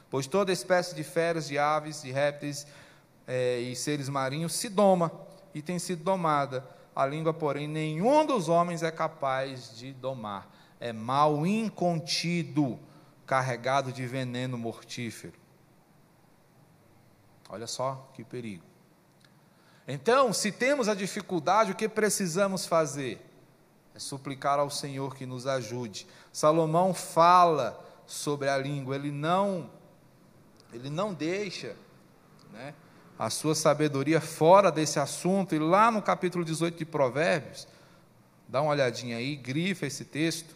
Pois 0.10 0.28
toda 0.28 0.52
espécie 0.52 0.94
de 0.94 1.04
feras, 1.04 1.48
de 1.48 1.58
aves, 1.58 2.02
de 2.02 2.12
répteis 2.12 2.68
é, 3.26 3.60
e 3.60 3.76
seres 3.76 4.10
marinhos 4.10 4.54
se 4.54 4.68
doma 4.68 5.12
e 5.56 5.62
tem 5.62 5.80
sido 5.80 6.04
domada. 6.04 6.68
A 6.94 7.06
língua, 7.06 7.34
porém, 7.34 7.68
nenhum 7.68 8.26
dos 8.26 8.50
homens 8.50 8.84
é 8.84 8.92
capaz 8.92 9.76
de 9.78 9.94
domar. 9.94 10.54
É 10.80 10.92
mal 10.92 11.48
incontido, 11.48 12.78
carregado 13.26 13.94
de 13.94 14.06
veneno 14.06 14.58
mortífero. 14.58 15.41
Olha 17.52 17.68
só 17.68 18.10
que 18.14 18.24
perigo. 18.24 18.64
Então, 19.86 20.32
se 20.32 20.54
temos 20.54 20.88
a 20.88 20.96
dificuldade, 20.96 21.74
o 21.74 21.76
que 21.76 21.90
precisamos 21.90 22.66
fazer? 22.66 23.20
É 23.94 24.00
suplicar 24.00 24.58
ao 24.58 24.70
Senhor 24.70 25.14
que 25.16 25.26
nos 25.26 25.46
ajude. 25.46 26.08
Salomão 26.32 26.94
fala 26.94 27.78
sobre 28.08 28.48
a 28.48 28.58
língua, 28.58 28.96
ele 28.96 29.12
não 29.12 29.70
ele 30.74 30.90
não 30.90 31.14
deixa, 31.14 31.76
né, 32.54 32.74
a 33.20 33.30
sua 33.30 33.54
sabedoria 33.54 34.22
fora 34.22 34.72
desse 34.72 35.00
assunto. 35.00 35.54
E 35.54 35.60
lá 35.60 35.92
no 35.92 36.02
capítulo 36.02 36.46
18 36.46 36.78
de 36.78 36.86
Provérbios, 36.86 37.68
dá 38.48 38.62
uma 38.62 38.72
olhadinha 38.72 39.18
aí, 39.18 39.36
grifa 39.36 39.86
esse 39.86 40.06
texto, 40.06 40.56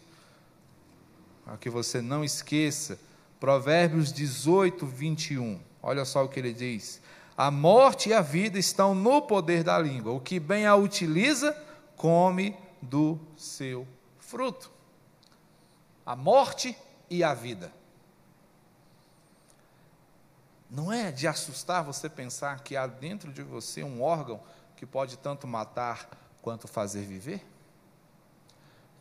para 1.44 1.58
que 1.58 1.68
você 1.68 2.00
não 2.00 2.24
esqueça. 2.24 2.98
Provérbios 3.38 4.10
18, 4.10 4.86
21. 4.86 5.60
Olha 5.88 6.04
só 6.04 6.24
o 6.24 6.28
que 6.28 6.40
ele 6.40 6.52
diz: 6.52 7.00
A 7.36 7.48
morte 7.48 8.08
e 8.08 8.12
a 8.12 8.20
vida 8.20 8.58
estão 8.58 8.92
no 8.92 9.22
poder 9.22 9.62
da 9.62 9.78
língua. 9.78 10.10
O 10.10 10.18
que 10.18 10.40
bem 10.40 10.66
a 10.66 10.74
utiliza, 10.74 11.56
come 11.96 12.56
do 12.82 13.20
seu 13.36 13.86
fruto. 14.18 14.68
A 16.04 16.16
morte 16.16 16.76
e 17.08 17.22
a 17.22 17.32
vida. 17.32 17.72
Não 20.68 20.92
é 20.92 21.12
de 21.12 21.28
assustar 21.28 21.84
você 21.84 22.08
pensar 22.08 22.64
que 22.64 22.76
há 22.76 22.88
dentro 22.88 23.32
de 23.32 23.44
você 23.44 23.84
um 23.84 24.02
órgão 24.02 24.42
que 24.76 24.84
pode 24.84 25.16
tanto 25.16 25.46
matar 25.46 26.10
quanto 26.42 26.66
fazer 26.66 27.02
viver? 27.02 27.46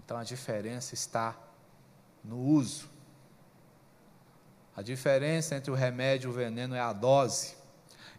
Então 0.06 0.18
a 0.18 0.24
diferença 0.24 0.94
está 0.94 1.36
no 2.24 2.38
uso. 2.38 2.88
A 4.76 4.82
diferença 4.82 5.56
entre 5.56 5.72
o 5.72 5.76
remédio 5.76 6.30
e 6.30 6.32
o 6.32 6.36
veneno 6.36 6.76
é 6.76 6.80
a 6.80 6.92
dose. 6.92 7.56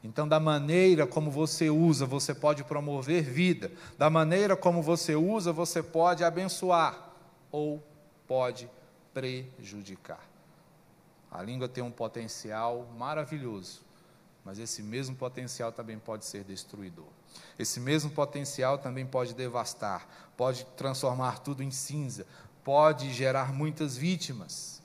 Então, 0.03 0.27
da 0.27 0.39
maneira 0.41 1.07
como 1.07 1.31
você 1.31 1.69
usa, 1.69 2.07
você 2.07 2.35
pode 2.35 2.65
promover 2.65 3.23
vida. 3.23 3.71
Da 3.99 4.09
maneira 4.09 4.57
como 4.57 4.83
você 4.83 5.15
usa, 5.15 5.53
você 5.53 5.83
pode 5.83 6.25
abençoar 6.25 7.11
ou 7.51 7.83
pode 8.27 8.71
prejudicar. 9.13 10.25
A 11.31 11.43
língua 11.43 11.69
tem 11.69 11.83
um 11.83 11.91
potencial 11.91 12.89
maravilhoso, 12.97 13.83
mas 14.45 14.59
esse 14.59 14.83
mesmo 14.83 15.17
potencial 15.17 15.73
também 15.73 15.99
pode 15.99 16.25
ser 16.25 16.45
destruidor. 16.45 17.09
Esse 17.59 17.81
mesmo 17.81 18.11
potencial 18.11 18.79
também 18.79 19.05
pode 19.05 19.35
devastar, 19.35 20.09
pode 20.37 20.65
transformar 20.77 21.41
tudo 21.41 21.63
em 21.63 21.71
cinza, 21.71 22.27
pode 22.65 23.13
gerar 23.13 23.53
muitas 23.53 23.97
vítimas, 23.97 24.83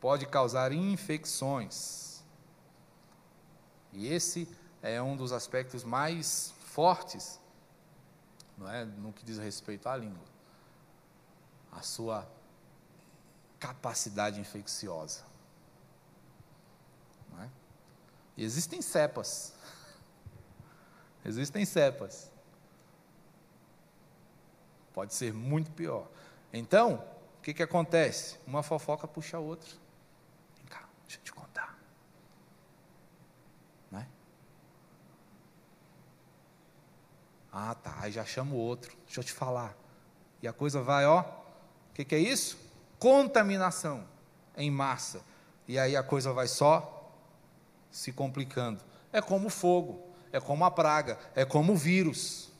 pode 0.00 0.26
causar 0.26 0.72
infecções. 0.72 2.24
E 3.92 4.06
esse 4.06 4.48
é 4.82 5.00
um 5.02 5.16
dos 5.16 5.32
aspectos 5.32 5.84
mais 5.84 6.54
fortes, 6.60 7.40
não 8.56 8.70
é, 8.70 8.84
no 8.84 9.12
que 9.12 9.24
diz 9.24 9.38
respeito 9.38 9.88
à 9.88 9.96
língua. 9.96 10.24
A 11.72 11.82
sua 11.82 12.28
capacidade 13.58 14.40
infecciosa. 14.40 15.22
É? 17.40 17.48
Existem 18.36 18.80
cepas. 18.80 19.54
Existem 21.24 21.64
cepas. 21.64 22.30
Pode 24.92 25.14
ser 25.14 25.32
muito 25.32 25.70
pior. 25.72 26.08
Então, 26.52 27.04
o 27.38 27.42
que, 27.42 27.54
que 27.54 27.62
acontece? 27.62 28.38
Uma 28.46 28.62
fofoca 28.62 29.06
puxa 29.06 29.36
a 29.36 29.40
outra. 29.40 29.70
Vem 30.56 30.66
cá, 30.66 30.88
deixa 31.02 31.18
eu 31.18 31.24
te 31.24 31.32
contar. 31.32 31.78
Né? 33.90 34.06
Ah, 37.52 37.74
tá. 37.74 37.96
Aí 38.00 38.12
já 38.12 38.24
chamo 38.24 38.56
o 38.56 38.58
outro. 38.58 38.96
Deixa 39.06 39.20
eu 39.20 39.24
te 39.24 39.32
falar. 39.32 39.76
E 40.42 40.48
a 40.48 40.52
coisa 40.52 40.82
vai, 40.82 41.06
ó. 41.06 41.20
O 41.20 41.94
que, 41.94 42.04
que 42.04 42.14
é 42.14 42.18
isso? 42.18 42.70
contaminação 43.00 44.04
em 44.56 44.70
massa. 44.70 45.22
E 45.66 45.78
aí 45.78 45.96
a 45.96 46.02
coisa 46.02 46.32
vai 46.32 46.46
só 46.46 47.10
se 47.90 48.12
complicando. 48.12 48.80
É 49.12 49.20
como 49.20 49.48
o 49.48 49.50
fogo, 49.50 50.06
é 50.30 50.38
como 50.38 50.64
a 50.64 50.70
praga, 50.70 51.18
é 51.34 51.44
como 51.44 51.72
o 51.72 51.76
vírus. 51.76 52.52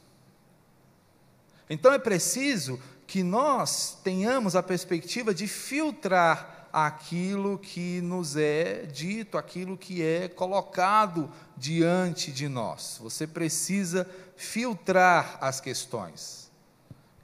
Então 1.68 1.92
é 1.92 1.98
preciso 1.98 2.80
que 3.06 3.22
nós 3.22 3.98
tenhamos 4.02 4.56
a 4.56 4.62
perspectiva 4.62 5.32
de 5.34 5.46
filtrar 5.46 6.59
aquilo 6.72 7.58
que 7.58 8.00
nos 8.00 8.36
é 8.36 8.86
dito, 8.86 9.36
aquilo 9.36 9.76
que 9.76 10.02
é 10.02 10.28
colocado 10.28 11.30
diante 11.56 12.32
de 12.32 12.48
nós. 12.48 12.98
Você 13.00 13.26
precisa 13.26 14.08
filtrar 14.36 15.38
as 15.40 15.60
questões. 15.60 16.50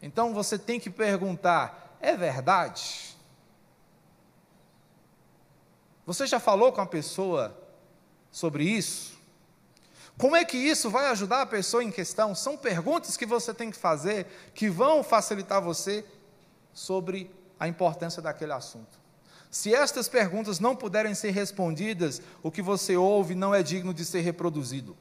Então 0.02 0.34
você 0.34 0.58
tem 0.58 0.78
que 0.78 0.90
perguntar: 0.90 1.96
é 2.00 2.16
verdade? 2.16 3.16
Você 6.04 6.26
já 6.26 6.38
falou 6.38 6.72
com 6.72 6.80
a 6.80 6.86
pessoa 6.86 7.56
sobre 8.30 8.64
isso? 8.64 9.16
Como 10.18 10.34
é 10.34 10.44
que 10.44 10.56
isso 10.56 10.88
vai 10.88 11.06
ajudar 11.10 11.42
a 11.42 11.46
pessoa 11.46 11.84
em 11.84 11.90
questão? 11.90 12.34
São 12.34 12.56
perguntas 12.56 13.16
que 13.16 13.26
você 13.26 13.52
tem 13.52 13.70
que 13.70 13.76
fazer 13.76 14.26
que 14.54 14.70
vão 14.70 15.02
facilitar 15.02 15.60
você 15.60 16.04
sobre 16.72 17.30
a 17.58 17.68
importância 17.68 18.22
daquele 18.22 18.52
assunto. 18.52 19.05
Se 19.56 19.74
estas 19.74 20.06
perguntas 20.06 20.60
não 20.60 20.76
puderem 20.76 21.14
ser 21.14 21.30
respondidas, 21.30 22.20
o 22.42 22.50
que 22.50 22.60
você 22.60 22.94
ouve 22.94 23.34
não 23.34 23.54
é 23.54 23.62
digno 23.62 23.94
de 23.94 24.04
ser 24.04 24.20
reproduzido. 24.20 24.94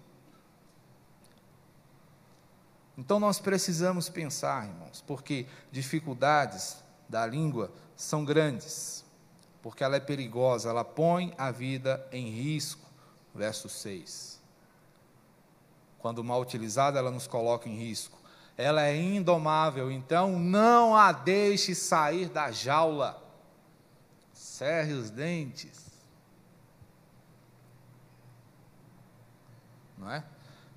Então 2.98 3.20
nós 3.20 3.38
precisamos 3.38 4.08
pensar, 4.08 4.66
irmãos, 4.66 5.04
porque 5.06 5.46
dificuldades 5.74 6.78
da 7.10 7.26
língua 7.26 7.70
são 7.98 8.24
grandes, 8.24 9.04
porque 9.62 9.84
ela 9.84 9.98
é 9.98 10.00
perigosa, 10.00 10.70
ela 10.70 10.86
põe 10.86 11.34
a 11.38 11.52
vida 11.52 12.08
em 12.10 12.30
risco. 12.30 12.90
Verso 13.36 13.68
6. 13.68 14.42
Quando 16.00 16.24
mal 16.24 16.40
utilizada, 16.40 16.98
ela 16.98 17.12
nos 17.12 17.28
coloca 17.28 17.68
em 17.68 17.76
risco. 17.78 18.18
Ela 18.56 18.84
é 18.84 18.96
indomável, 18.96 19.92
então 19.92 20.40
não 20.40 20.96
a 20.96 21.12
deixe 21.12 21.76
sair 21.76 22.30
da 22.30 22.54
jaula. 22.54 23.25
Cerre 24.56 24.94
os 24.94 25.10
dentes. 25.10 25.86
Não 29.98 30.10
é? 30.10 30.24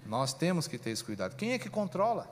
Nós 0.04 0.34
temos 0.34 0.66
que 0.66 0.76
ter 0.76 0.90
esse 0.90 1.04
cuidado. 1.04 1.36
Quem 1.36 1.52
é 1.52 1.60
que 1.60 1.70
controla? 1.70 2.28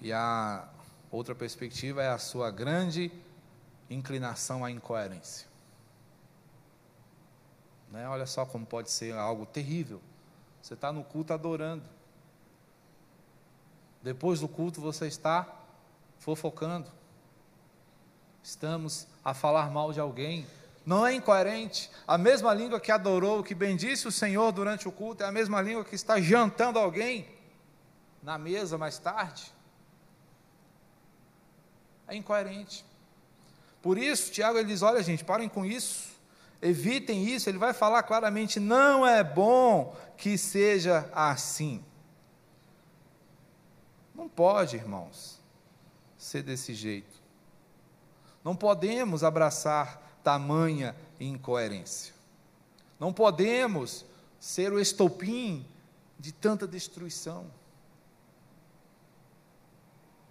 E 0.00 0.12
a 0.12 0.68
outra 1.12 1.32
perspectiva 1.32 2.02
é 2.02 2.08
a 2.08 2.18
sua 2.18 2.50
grande 2.50 3.12
inclinação 3.88 4.64
à 4.64 4.70
incoerência. 4.72 5.46
Né? 7.88 8.08
Olha 8.08 8.26
só 8.26 8.44
como 8.44 8.66
pode 8.66 8.90
ser 8.90 9.14
algo 9.14 9.46
terrível. 9.46 10.02
Você 10.60 10.74
está 10.74 10.90
no 10.90 11.04
culto 11.04 11.32
adorando. 11.32 11.84
Depois 14.02 14.40
do 14.40 14.48
culto 14.48 14.80
você 14.80 15.06
está 15.06 15.46
fofocando. 16.18 16.97
Estamos 18.48 19.06
a 19.22 19.34
falar 19.34 19.70
mal 19.70 19.92
de 19.92 20.00
alguém 20.00 20.46
Não 20.86 21.06
é 21.06 21.12
incoerente. 21.12 21.90
A 22.06 22.16
mesma 22.16 22.54
língua 22.54 22.80
que 22.80 22.90
adorou, 22.90 23.44
que 23.44 23.54
bendisse 23.54 24.08
o 24.08 24.10
Senhor 24.10 24.50
durante 24.52 24.88
o 24.88 24.92
culto, 24.92 25.22
é 25.22 25.26
a 25.26 25.30
mesma 25.30 25.60
língua 25.60 25.84
que 25.84 25.94
está 25.94 26.18
jantando 26.18 26.78
alguém 26.78 27.28
na 28.22 28.38
mesa 28.38 28.78
mais 28.78 28.98
tarde. 28.98 29.52
É 32.06 32.16
incoerente. 32.16 32.86
Por 33.82 33.98
isso, 33.98 34.32
Tiago 34.32 34.56
ele 34.56 34.68
diz: 34.68 34.80
olha, 34.80 35.02
gente, 35.02 35.22
parem 35.26 35.46
com 35.46 35.62
isso. 35.62 36.08
Evitem 36.62 37.26
isso. 37.26 37.50
Ele 37.50 37.58
vai 37.58 37.74
falar 37.74 38.02
claramente: 38.02 38.58
não 38.58 39.06
é 39.06 39.22
bom 39.22 39.94
que 40.16 40.38
seja 40.38 41.06
assim. 41.12 41.84
Não 44.14 44.26
pode, 44.26 44.76
irmãos, 44.76 45.38
ser 46.16 46.42
desse 46.42 46.72
jeito. 46.72 47.17
Não 48.48 48.56
podemos 48.56 49.22
abraçar 49.22 50.00
tamanha 50.24 50.96
incoerência. 51.20 52.14
Não 52.98 53.12
podemos 53.12 54.06
ser 54.40 54.72
o 54.72 54.80
estopim 54.80 55.66
de 56.18 56.32
tanta 56.32 56.66
destruição. 56.66 57.44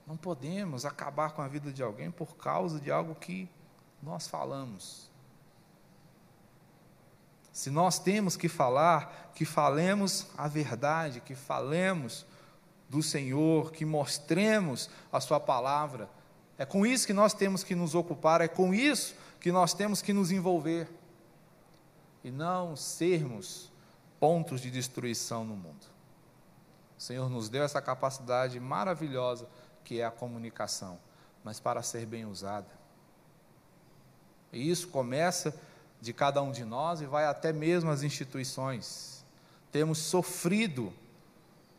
Não 0.07 0.17
podemos 0.17 0.83
acabar 0.83 1.33
com 1.33 1.43
a 1.43 1.47
vida 1.47 1.71
de 1.71 1.83
alguém 1.83 2.09
por 2.09 2.35
causa 2.35 2.79
de 2.79 2.89
algo 2.89 3.13
que 3.13 3.47
nós 4.01 4.27
falamos. 4.27 5.11
Se 7.53 7.69
nós 7.69 7.99
temos 7.99 8.35
que 8.35 8.49
falar, 8.49 9.31
que 9.35 9.45
falemos 9.45 10.25
a 10.35 10.47
verdade, 10.47 11.21
que 11.21 11.35
falemos 11.35 12.25
do 12.89 13.03
Senhor, 13.03 13.71
que 13.71 13.85
mostremos 13.85 14.89
a 15.13 15.19
Sua 15.19 15.39
palavra. 15.39 16.16
É 16.57 16.65
com 16.65 16.85
isso 16.85 17.05
que 17.05 17.13
nós 17.13 17.33
temos 17.33 17.63
que 17.63 17.75
nos 17.75 17.93
ocupar, 17.93 18.41
é 18.41 18.47
com 18.47 18.73
isso 18.73 19.15
que 19.39 19.51
nós 19.51 19.73
temos 19.73 20.01
que 20.01 20.11
nos 20.11 20.31
envolver 20.31 20.87
e 22.23 22.31
não 22.31 22.75
sermos 22.75 23.71
pontos 24.19 24.61
de 24.61 24.71
destruição 24.71 25.45
no 25.45 25.55
mundo. 25.55 25.85
O 26.97 27.01
Senhor 27.01 27.29
nos 27.29 27.47
deu 27.47 27.63
essa 27.63 27.81
capacidade 27.81 28.59
maravilhosa 28.59 29.47
que 29.83 30.01
é 30.01 30.05
a 30.05 30.11
comunicação, 30.11 30.99
mas 31.43 31.59
para 31.59 31.83
ser 31.83 32.05
bem 32.05 32.25
usada. 32.25 32.67
E 34.51 34.69
isso 34.69 34.87
começa 34.87 35.53
de 36.01 36.11
cada 36.11 36.41
um 36.41 36.51
de 36.51 36.65
nós 36.65 37.01
e 37.01 37.05
vai 37.05 37.25
até 37.25 37.53
mesmo 37.53 37.91
às 37.91 38.01
instituições. 38.01 39.23
Temos 39.71 39.99
sofrido 39.99 40.91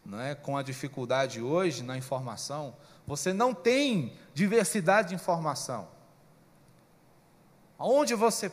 não 0.04 0.20
é, 0.20 0.34
com 0.34 0.56
a 0.56 0.62
dificuldade 0.62 1.40
hoje 1.40 1.82
na 1.82 1.96
informação. 1.96 2.74
Você 3.08 3.32
não 3.32 3.54
tem 3.54 4.12
diversidade 4.34 5.08
de 5.08 5.14
informação. 5.14 5.88
Aonde 7.78 8.14
você 8.14 8.52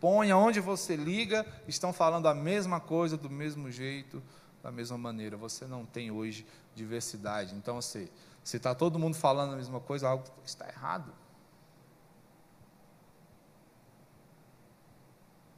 põe, 0.00 0.30
aonde 0.30 0.60
você 0.60 0.94
liga, 0.94 1.44
estão 1.66 1.92
falando 1.92 2.28
a 2.28 2.34
mesma 2.34 2.78
coisa, 2.78 3.16
do 3.16 3.28
mesmo 3.28 3.68
jeito, 3.68 4.22
da 4.62 4.70
mesma 4.70 4.96
maneira. 4.96 5.36
Você 5.36 5.66
não 5.66 5.84
tem 5.84 6.12
hoje 6.12 6.46
diversidade. 6.72 7.56
Então, 7.56 7.78
assim, 7.78 8.08
se 8.44 8.58
está 8.58 8.76
todo 8.76 8.96
mundo 8.96 9.16
falando 9.16 9.54
a 9.54 9.56
mesma 9.56 9.80
coisa, 9.80 10.08
algo 10.08 10.24
está 10.44 10.68
errado. 10.68 11.12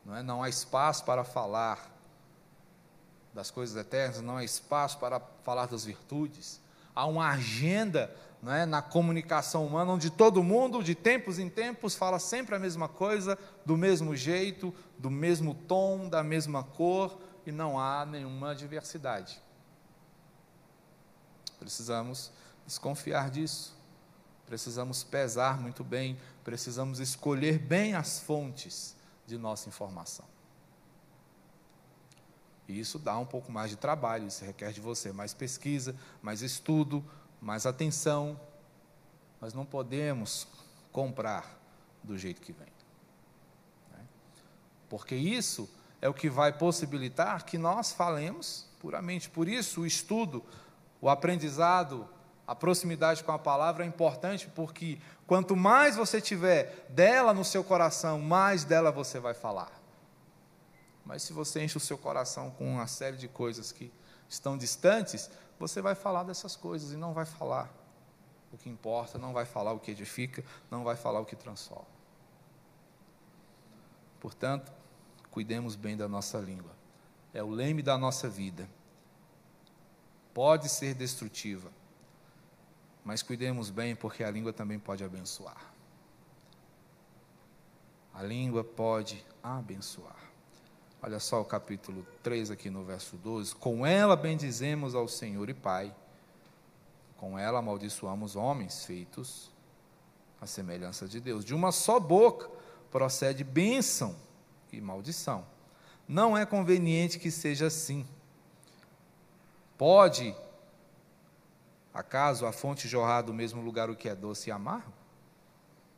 Não, 0.06 0.16
é? 0.16 0.22
não 0.22 0.42
há 0.42 0.48
espaço 0.48 1.04
para 1.04 1.22
falar 1.22 1.86
das 3.34 3.50
coisas 3.50 3.76
eternas, 3.76 4.22
não 4.22 4.38
há 4.38 4.44
espaço 4.44 4.98
para 4.98 5.20
falar 5.44 5.66
das 5.66 5.84
virtudes. 5.84 6.62
Há 6.94 7.04
uma 7.04 7.28
agenda 7.28 8.10
não 8.40 8.52
é, 8.52 8.64
na 8.64 8.80
comunicação 8.80 9.66
humana, 9.66 9.92
onde 9.92 10.10
todo 10.10 10.42
mundo, 10.42 10.82
de 10.82 10.94
tempos 10.94 11.38
em 11.38 11.48
tempos, 11.48 11.94
fala 11.94 12.18
sempre 12.18 12.54
a 12.54 12.58
mesma 12.58 12.88
coisa, 12.88 13.36
do 13.66 13.76
mesmo 13.76 14.14
jeito, 14.14 14.72
do 14.96 15.10
mesmo 15.10 15.54
tom, 15.54 16.08
da 16.08 16.22
mesma 16.22 16.62
cor, 16.62 17.18
e 17.44 17.50
não 17.50 17.78
há 17.80 18.06
nenhuma 18.06 18.54
diversidade. 18.54 19.42
Precisamos 21.58 22.30
desconfiar 22.64 23.30
disso, 23.30 23.76
precisamos 24.46 25.02
pesar 25.02 25.60
muito 25.60 25.82
bem, 25.82 26.16
precisamos 26.44 27.00
escolher 27.00 27.58
bem 27.58 27.94
as 27.94 28.20
fontes 28.20 28.94
de 29.26 29.36
nossa 29.36 29.68
informação. 29.68 30.24
E 32.68 32.78
isso 32.78 32.98
dá 32.98 33.18
um 33.18 33.24
pouco 33.26 33.50
mais 33.50 33.70
de 33.70 33.76
trabalho, 33.76 34.28
isso 34.28 34.44
requer 34.44 34.72
de 34.72 34.80
você 34.80 35.10
mais 35.10 35.32
pesquisa, 35.32 35.96
mais 36.22 36.42
estudo, 36.42 37.02
mais 37.40 37.66
atenção. 37.66 38.38
Nós 39.40 39.54
não 39.54 39.64
podemos 39.64 40.46
comprar 40.92 41.58
do 42.02 42.16
jeito 42.18 42.40
que 42.40 42.52
vem. 42.52 42.68
Né? 43.92 44.06
Porque 44.88 45.14
isso 45.14 45.68
é 46.00 46.08
o 46.08 46.14
que 46.14 46.28
vai 46.28 46.52
possibilitar 46.52 47.44
que 47.44 47.58
nós 47.58 47.92
falemos 47.92 48.68
puramente. 48.80 49.28
Por 49.28 49.48
isso, 49.48 49.82
o 49.82 49.86
estudo, 49.86 50.44
o 51.00 51.08
aprendizado, 51.08 52.08
a 52.46 52.54
proximidade 52.54 53.22
com 53.22 53.32
a 53.32 53.38
palavra 53.38 53.84
é 53.84 53.86
importante, 53.86 54.48
porque 54.54 54.98
quanto 55.26 55.54
mais 55.54 55.96
você 55.96 56.20
tiver 56.20 56.86
dela 56.88 57.34
no 57.34 57.44
seu 57.44 57.62
coração, 57.62 58.20
mais 58.20 58.64
dela 58.64 58.90
você 58.90 59.20
vai 59.20 59.34
falar. 59.34 59.70
Mas 61.04 61.22
se 61.22 61.32
você 61.32 61.62
enche 61.62 61.76
o 61.76 61.80
seu 61.80 61.98
coração 61.98 62.50
com 62.50 62.66
uma 62.66 62.86
série 62.86 63.16
de 63.16 63.28
coisas 63.28 63.72
que 63.72 63.92
estão 64.28 64.56
distantes, 64.56 65.30
você 65.58 65.80
vai 65.80 65.94
falar 65.94 66.22
dessas 66.22 66.54
coisas 66.54 66.92
e 66.92 66.96
não 66.96 67.12
vai 67.12 67.24
falar 67.24 67.72
o 68.52 68.56
que 68.56 68.68
importa, 68.68 69.18
não 69.18 69.32
vai 69.32 69.44
falar 69.44 69.72
o 69.72 69.80
que 69.80 69.90
edifica, 69.90 70.44
não 70.70 70.84
vai 70.84 70.96
falar 70.96 71.20
o 71.20 71.26
que 71.26 71.36
transforma. 71.36 71.86
Portanto, 74.20 74.72
cuidemos 75.30 75.76
bem 75.76 75.96
da 75.96 76.08
nossa 76.08 76.38
língua. 76.38 76.70
É 77.32 77.42
o 77.42 77.50
leme 77.50 77.82
da 77.82 77.98
nossa 77.98 78.28
vida. 78.28 78.68
Pode 80.32 80.68
ser 80.68 80.94
destrutiva, 80.94 81.70
mas 83.04 83.22
cuidemos 83.22 83.70
bem 83.70 83.94
porque 83.94 84.22
a 84.22 84.30
língua 84.30 84.52
também 84.52 84.78
pode 84.78 85.04
abençoar. 85.04 85.72
A 88.14 88.22
língua 88.22 88.64
pode 88.64 89.24
abençoar. 89.42 90.27
Olha 91.00 91.20
só 91.20 91.40
o 91.40 91.44
capítulo 91.44 92.04
3 92.24 92.50
aqui 92.50 92.68
no 92.68 92.82
verso 92.82 93.16
12. 93.16 93.54
Com 93.54 93.86
ela 93.86 94.16
bendizemos 94.16 94.96
ao 94.96 95.06
Senhor 95.06 95.48
e 95.48 95.54
Pai. 95.54 95.94
Com 97.16 97.38
ela 97.38 97.60
amaldiçoamos 97.60 98.34
homens 98.34 98.84
feitos 98.84 99.50
à 100.40 100.46
semelhança 100.46 101.06
de 101.06 101.20
Deus. 101.20 101.44
De 101.44 101.54
uma 101.54 101.70
só 101.70 102.00
boca 102.00 102.50
procede 102.90 103.44
bênção 103.44 104.16
e 104.72 104.80
maldição. 104.80 105.46
Não 106.08 106.36
é 106.36 106.44
conveniente 106.44 107.18
que 107.18 107.30
seja 107.30 107.66
assim. 107.66 108.04
Pode, 109.76 110.34
acaso, 111.94 112.44
a 112.44 112.50
fonte 112.50 112.88
jorrar 112.88 113.22
do 113.22 113.32
mesmo 113.32 113.62
lugar 113.62 113.88
o 113.88 113.94
que 113.94 114.08
é 114.08 114.16
doce 114.16 114.48
e 114.48 114.52
amargo? 114.52 114.92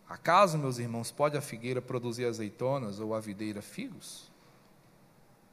Acaso, 0.06 0.58
meus 0.58 0.78
irmãos, 0.78 1.10
pode 1.10 1.38
a 1.38 1.40
figueira 1.40 1.80
produzir 1.80 2.26
azeitonas 2.26 3.00
ou 3.00 3.14
a 3.14 3.20
videira 3.20 3.62
figos? 3.62 4.30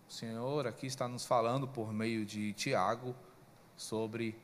O 0.07 0.13
Senhor 0.13 0.65
aqui 0.65 0.87
está 0.87 1.07
nos 1.07 1.25
falando 1.25 1.67
por 1.67 1.91
meio 1.91 2.25
de 2.25 2.53
Tiago 2.53 3.13
sobre 3.75 4.39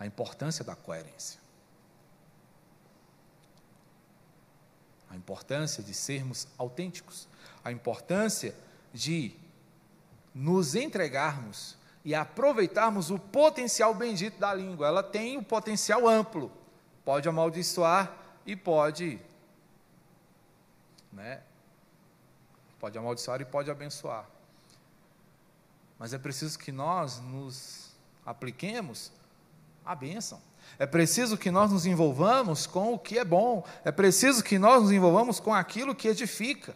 a 0.00 0.06
importância 0.06 0.64
da 0.64 0.74
coerência. 0.74 1.38
A 5.10 5.16
importância 5.16 5.82
de 5.82 5.92
sermos 5.92 6.48
autênticos, 6.56 7.28
a 7.62 7.70
importância 7.70 8.54
de 8.92 9.36
nos 10.34 10.74
entregarmos 10.74 11.76
e 12.02 12.14
aproveitarmos 12.14 13.10
o 13.10 13.18
potencial 13.18 13.94
bendito 13.94 14.38
da 14.38 14.54
língua. 14.54 14.86
Ela 14.86 15.02
tem 15.02 15.36
um 15.36 15.44
potencial 15.44 16.08
amplo, 16.08 16.50
pode 17.04 17.28
amaldiçoar 17.28 18.16
e 18.46 18.56
pode, 18.56 19.20
né? 21.12 21.42
Pode 22.80 22.96
amaldiçoar 22.96 23.42
e 23.42 23.44
pode 23.44 23.70
abençoar 23.70 24.26
mas 26.02 26.12
é 26.12 26.18
preciso 26.18 26.58
que 26.58 26.72
nós 26.72 27.20
nos 27.20 27.92
apliquemos 28.26 29.12
a 29.84 29.94
bênção. 29.94 30.42
É 30.76 30.84
preciso 30.84 31.38
que 31.38 31.48
nós 31.48 31.70
nos 31.70 31.86
envolvamos 31.86 32.66
com 32.66 32.94
o 32.94 32.98
que 32.98 33.20
é 33.20 33.24
bom. 33.24 33.64
É 33.84 33.92
preciso 33.92 34.42
que 34.42 34.58
nós 34.58 34.82
nos 34.82 34.90
envolvamos 34.90 35.38
com 35.38 35.54
aquilo 35.54 35.94
que 35.94 36.08
edifica. 36.08 36.74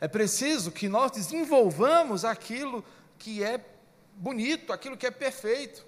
É 0.00 0.06
preciso 0.06 0.70
que 0.70 0.88
nós 0.88 1.10
desenvolvamos 1.10 2.24
aquilo 2.24 2.84
que 3.18 3.42
é 3.42 3.58
bonito, 4.14 4.72
aquilo 4.72 4.96
que 4.96 5.08
é 5.08 5.10
perfeito. 5.10 5.84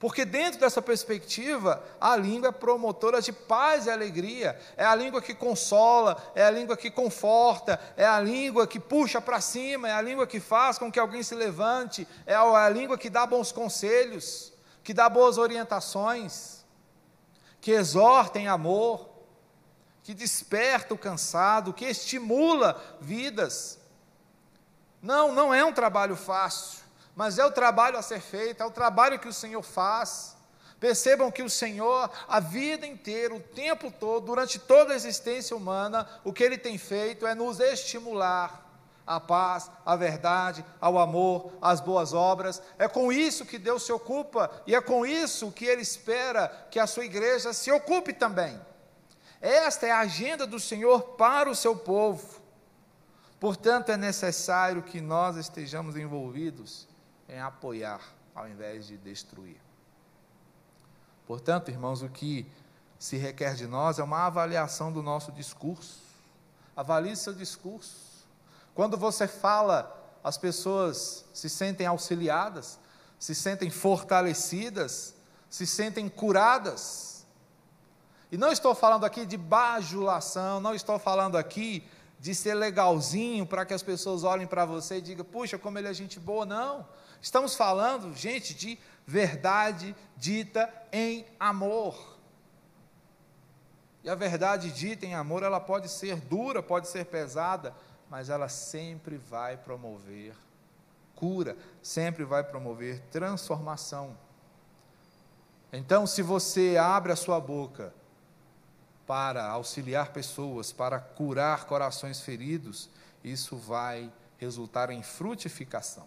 Porque 0.00 0.24
dentro 0.24 0.58
dessa 0.58 0.80
perspectiva, 0.80 1.84
a 2.00 2.16
língua 2.16 2.48
é 2.48 2.52
promotora 2.52 3.20
de 3.20 3.34
paz 3.34 3.84
e 3.84 3.90
alegria, 3.90 4.58
é 4.74 4.82
a 4.82 4.94
língua 4.94 5.20
que 5.20 5.34
consola, 5.34 6.16
é 6.34 6.42
a 6.42 6.50
língua 6.50 6.74
que 6.74 6.90
conforta, 6.90 7.78
é 7.98 8.06
a 8.06 8.18
língua 8.18 8.66
que 8.66 8.80
puxa 8.80 9.20
para 9.20 9.42
cima, 9.42 9.90
é 9.90 9.92
a 9.92 10.00
língua 10.00 10.26
que 10.26 10.40
faz 10.40 10.78
com 10.78 10.90
que 10.90 10.98
alguém 10.98 11.22
se 11.22 11.34
levante, 11.34 12.08
é 12.24 12.34
a 12.34 12.68
língua 12.70 12.96
que 12.96 13.10
dá 13.10 13.26
bons 13.26 13.52
conselhos, 13.52 14.54
que 14.82 14.94
dá 14.94 15.06
boas 15.06 15.36
orientações, 15.36 16.64
que 17.60 17.72
exorta 17.72 18.38
em 18.38 18.48
amor, 18.48 19.06
que 20.02 20.14
desperta 20.14 20.94
o 20.94 20.98
cansado, 20.98 21.74
que 21.74 21.84
estimula 21.84 22.82
vidas. 23.02 23.78
Não, 25.02 25.30
não 25.34 25.52
é 25.52 25.62
um 25.62 25.74
trabalho 25.74 26.16
fácil, 26.16 26.79
mas 27.20 27.38
é 27.38 27.44
o 27.44 27.50
trabalho 27.50 27.98
a 27.98 28.02
ser 28.02 28.18
feito, 28.18 28.62
é 28.62 28.64
o 28.64 28.70
trabalho 28.70 29.18
que 29.18 29.28
o 29.28 29.32
Senhor 29.32 29.60
faz. 29.60 30.34
Percebam 30.80 31.30
que 31.30 31.42
o 31.42 31.50
Senhor, 31.50 32.10
a 32.26 32.40
vida 32.40 32.86
inteira, 32.86 33.34
o 33.34 33.40
tempo 33.40 33.90
todo, 33.90 34.24
durante 34.24 34.58
toda 34.58 34.94
a 34.94 34.96
existência 34.96 35.54
humana, 35.54 36.08
o 36.24 36.32
que 36.32 36.42
Ele 36.42 36.56
tem 36.56 36.78
feito 36.78 37.26
é 37.26 37.34
nos 37.34 37.60
estimular 37.60 38.66
à 39.06 39.20
paz, 39.20 39.70
à 39.84 39.94
verdade, 39.96 40.64
ao 40.80 40.98
amor, 40.98 41.52
às 41.60 41.78
boas 41.78 42.14
obras. 42.14 42.62
É 42.78 42.88
com 42.88 43.12
isso 43.12 43.44
que 43.44 43.58
Deus 43.58 43.82
se 43.82 43.92
ocupa 43.92 44.50
e 44.66 44.74
é 44.74 44.80
com 44.80 45.04
isso 45.04 45.52
que 45.52 45.66
Ele 45.66 45.82
espera 45.82 46.48
que 46.70 46.78
a 46.78 46.86
sua 46.86 47.04
igreja 47.04 47.52
se 47.52 47.70
ocupe 47.70 48.14
também. 48.14 48.58
Esta 49.42 49.86
é 49.86 49.90
a 49.90 49.98
agenda 49.98 50.46
do 50.46 50.58
Senhor 50.58 51.02
para 51.18 51.50
o 51.50 51.54
seu 51.54 51.76
povo. 51.76 52.40
Portanto, 53.38 53.90
é 53.90 53.98
necessário 53.98 54.82
que 54.82 55.02
nós 55.02 55.36
estejamos 55.36 55.96
envolvidos 55.96 56.88
em 57.30 57.40
apoiar 57.40 58.00
ao 58.34 58.48
invés 58.48 58.86
de 58.86 58.96
destruir. 58.96 59.60
Portanto, 61.26 61.70
irmãos, 61.70 62.02
o 62.02 62.08
que 62.08 62.46
se 62.98 63.16
requer 63.16 63.54
de 63.54 63.66
nós 63.66 63.98
é 63.98 64.02
uma 64.02 64.26
avaliação 64.26 64.92
do 64.92 65.02
nosso 65.02 65.30
discurso. 65.32 66.00
Avalie 66.76 67.16
seu 67.16 67.32
discurso. 67.32 67.96
Quando 68.74 68.96
você 68.96 69.28
fala, 69.28 69.96
as 70.22 70.36
pessoas 70.36 71.24
se 71.32 71.48
sentem 71.48 71.86
auxiliadas, 71.86 72.78
se 73.18 73.34
sentem 73.34 73.70
fortalecidas, 73.70 75.14
se 75.48 75.66
sentem 75.66 76.08
curadas. 76.08 77.24
E 78.30 78.36
não 78.36 78.52
estou 78.52 78.74
falando 78.74 79.04
aqui 79.04 79.24
de 79.24 79.36
bajulação, 79.36 80.60
não 80.60 80.74
estou 80.74 80.98
falando 80.98 81.36
aqui 81.36 81.86
de 82.18 82.34
ser 82.34 82.54
legalzinho 82.54 83.46
para 83.46 83.64
que 83.64 83.72
as 83.72 83.82
pessoas 83.82 84.24
olhem 84.24 84.46
para 84.46 84.64
você 84.64 84.98
e 84.98 85.00
digam, 85.00 85.24
puxa, 85.24 85.58
como 85.58 85.78
ele 85.78 85.88
é 85.88 85.94
gente 85.94 86.20
boa. 86.20 86.44
Não. 86.44 86.86
Estamos 87.20 87.54
falando, 87.54 88.14
gente, 88.14 88.54
de 88.54 88.78
verdade 89.06 89.94
dita 90.16 90.72
em 90.92 91.26
amor. 91.38 92.18
E 94.02 94.08
a 94.08 94.14
verdade 94.14 94.70
dita 94.70 95.04
em 95.04 95.14
amor, 95.14 95.42
ela 95.42 95.60
pode 95.60 95.88
ser 95.88 96.16
dura, 96.16 96.62
pode 96.62 96.88
ser 96.88 97.04
pesada, 97.04 97.74
mas 98.08 98.30
ela 98.30 98.48
sempre 98.48 99.16
vai 99.18 99.56
promover 99.56 100.34
cura, 101.14 101.56
sempre 101.82 102.24
vai 102.24 102.42
promover 102.42 103.00
transformação. 103.10 104.16
Então, 105.70 106.06
se 106.06 106.22
você 106.22 106.78
abre 106.78 107.12
a 107.12 107.16
sua 107.16 107.38
boca 107.38 107.92
para 109.06 109.46
auxiliar 109.46 110.12
pessoas, 110.12 110.72
para 110.72 110.98
curar 110.98 111.66
corações 111.66 112.20
feridos, 112.20 112.88
isso 113.22 113.56
vai 113.56 114.10
resultar 114.38 114.90
em 114.90 115.02
frutificação. 115.02 116.06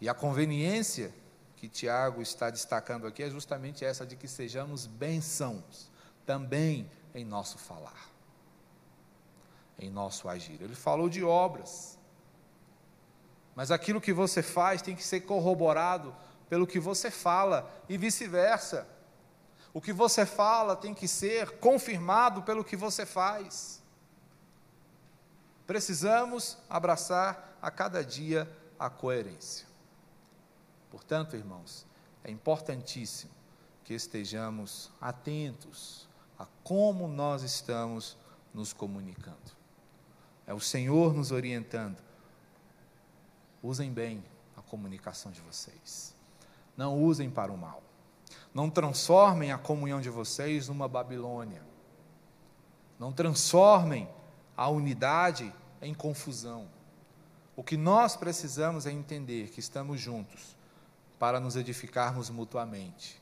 E 0.00 0.08
a 0.08 0.14
conveniência 0.14 1.12
que 1.56 1.68
Tiago 1.68 2.20
está 2.20 2.50
destacando 2.50 3.06
aqui 3.06 3.22
é 3.22 3.30
justamente 3.30 3.84
essa 3.84 4.06
de 4.06 4.14
que 4.16 4.28
sejamos 4.28 4.86
bênçãos 4.86 5.90
também 6.26 6.90
em 7.14 7.24
nosso 7.24 7.56
falar, 7.56 8.10
em 9.78 9.90
nosso 9.90 10.28
agir. 10.28 10.60
Ele 10.60 10.74
falou 10.74 11.08
de 11.08 11.24
obras, 11.24 11.98
mas 13.54 13.70
aquilo 13.70 14.00
que 14.00 14.12
você 14.12 14.42
faz 14.42 14.82
tem 14.82 14.94
que 14.94 15.04
ser 15.04 15.22
corroborado 15.22 16.14
pelo 16.48 16.66
que 16.66 16.78
você 16.78 17.10
fala 17.10 17.70
e 17.88 17.96
vice-versa. 17.96 18.86
O 19.72 19.80
que 19.80 19.92
você 19.92 20.26
fala 20.26 20.76
tem 20.76 20.94
que 20.94 21.08
ser 21.08 21.58
confirmado 21.58 22.42
pelo 22.42 22.64
que 22.64 22.76
você 22.76 23.06
faz. 23.06 23.82
Precisamos 25.66 26.58
abraçar 26.68 27.56
a 27.60 27.70
cada 27.70 28.04
dia 28.04 28.50
a 28.78 28.88
coerência. 28.88 29.66
Portanto, 30.90 31.36
irmãos, 31.36 31.86
é 32.24 32.30
importantíssimo 32.30 33.32
que 33.84 33.94
estejamos 33.94 34.90
atentos 35.00 36.08
a 36.38 36.46
como 36.64 37.06
nós 37.06 37.42
estamos 37.42 38.16
nos 38.52 38.72
comunicando. 38.72 39.56
É 40.46 40.52
o 40.52 40.60
Senhor 40.60 41.14
nos 41.14 41.30
orientando. 41.30 42.02
Usem 43.62 43.92
bem 43.92 44.24
a 44.56 44.62
comunicação 44.62 45.30
de 45.30 45.40
vocês. 45.40 46.14
Não 46.76 47.00
usem 47.00 47.30
para 47.30 47.52
o 47.52 47.56
mal. 47.56 47.82
Não 48.52 48.70
transformem 48.70 49.52
a 49.52 49.58
comunhão 49.58 50.00
de 50.00 50.10
vocês 50.10 50.68
numa 50.68 50.88
Babilônia. 50.88 51.62
Não 52.98 53.12
transformem 53.12 54.08
a 54.56 54.68
unidade 54.68 55.52
em 55.80 55.94
confusão. 55.94 56.68
O 57.54 57.62
que 57.62 57.76
nós 57.76 58.16
precisamos 58.16 58.86
é 58.86 58.90
entender 58.90 59.50
que 59.50 59.60
estamos 59.60 60.00
juntos 60.00 60.55
para 61.18 61.40
nos 61.40 61.56
edificarmos 61.56 62.30
mutuamente, 62.30 63.20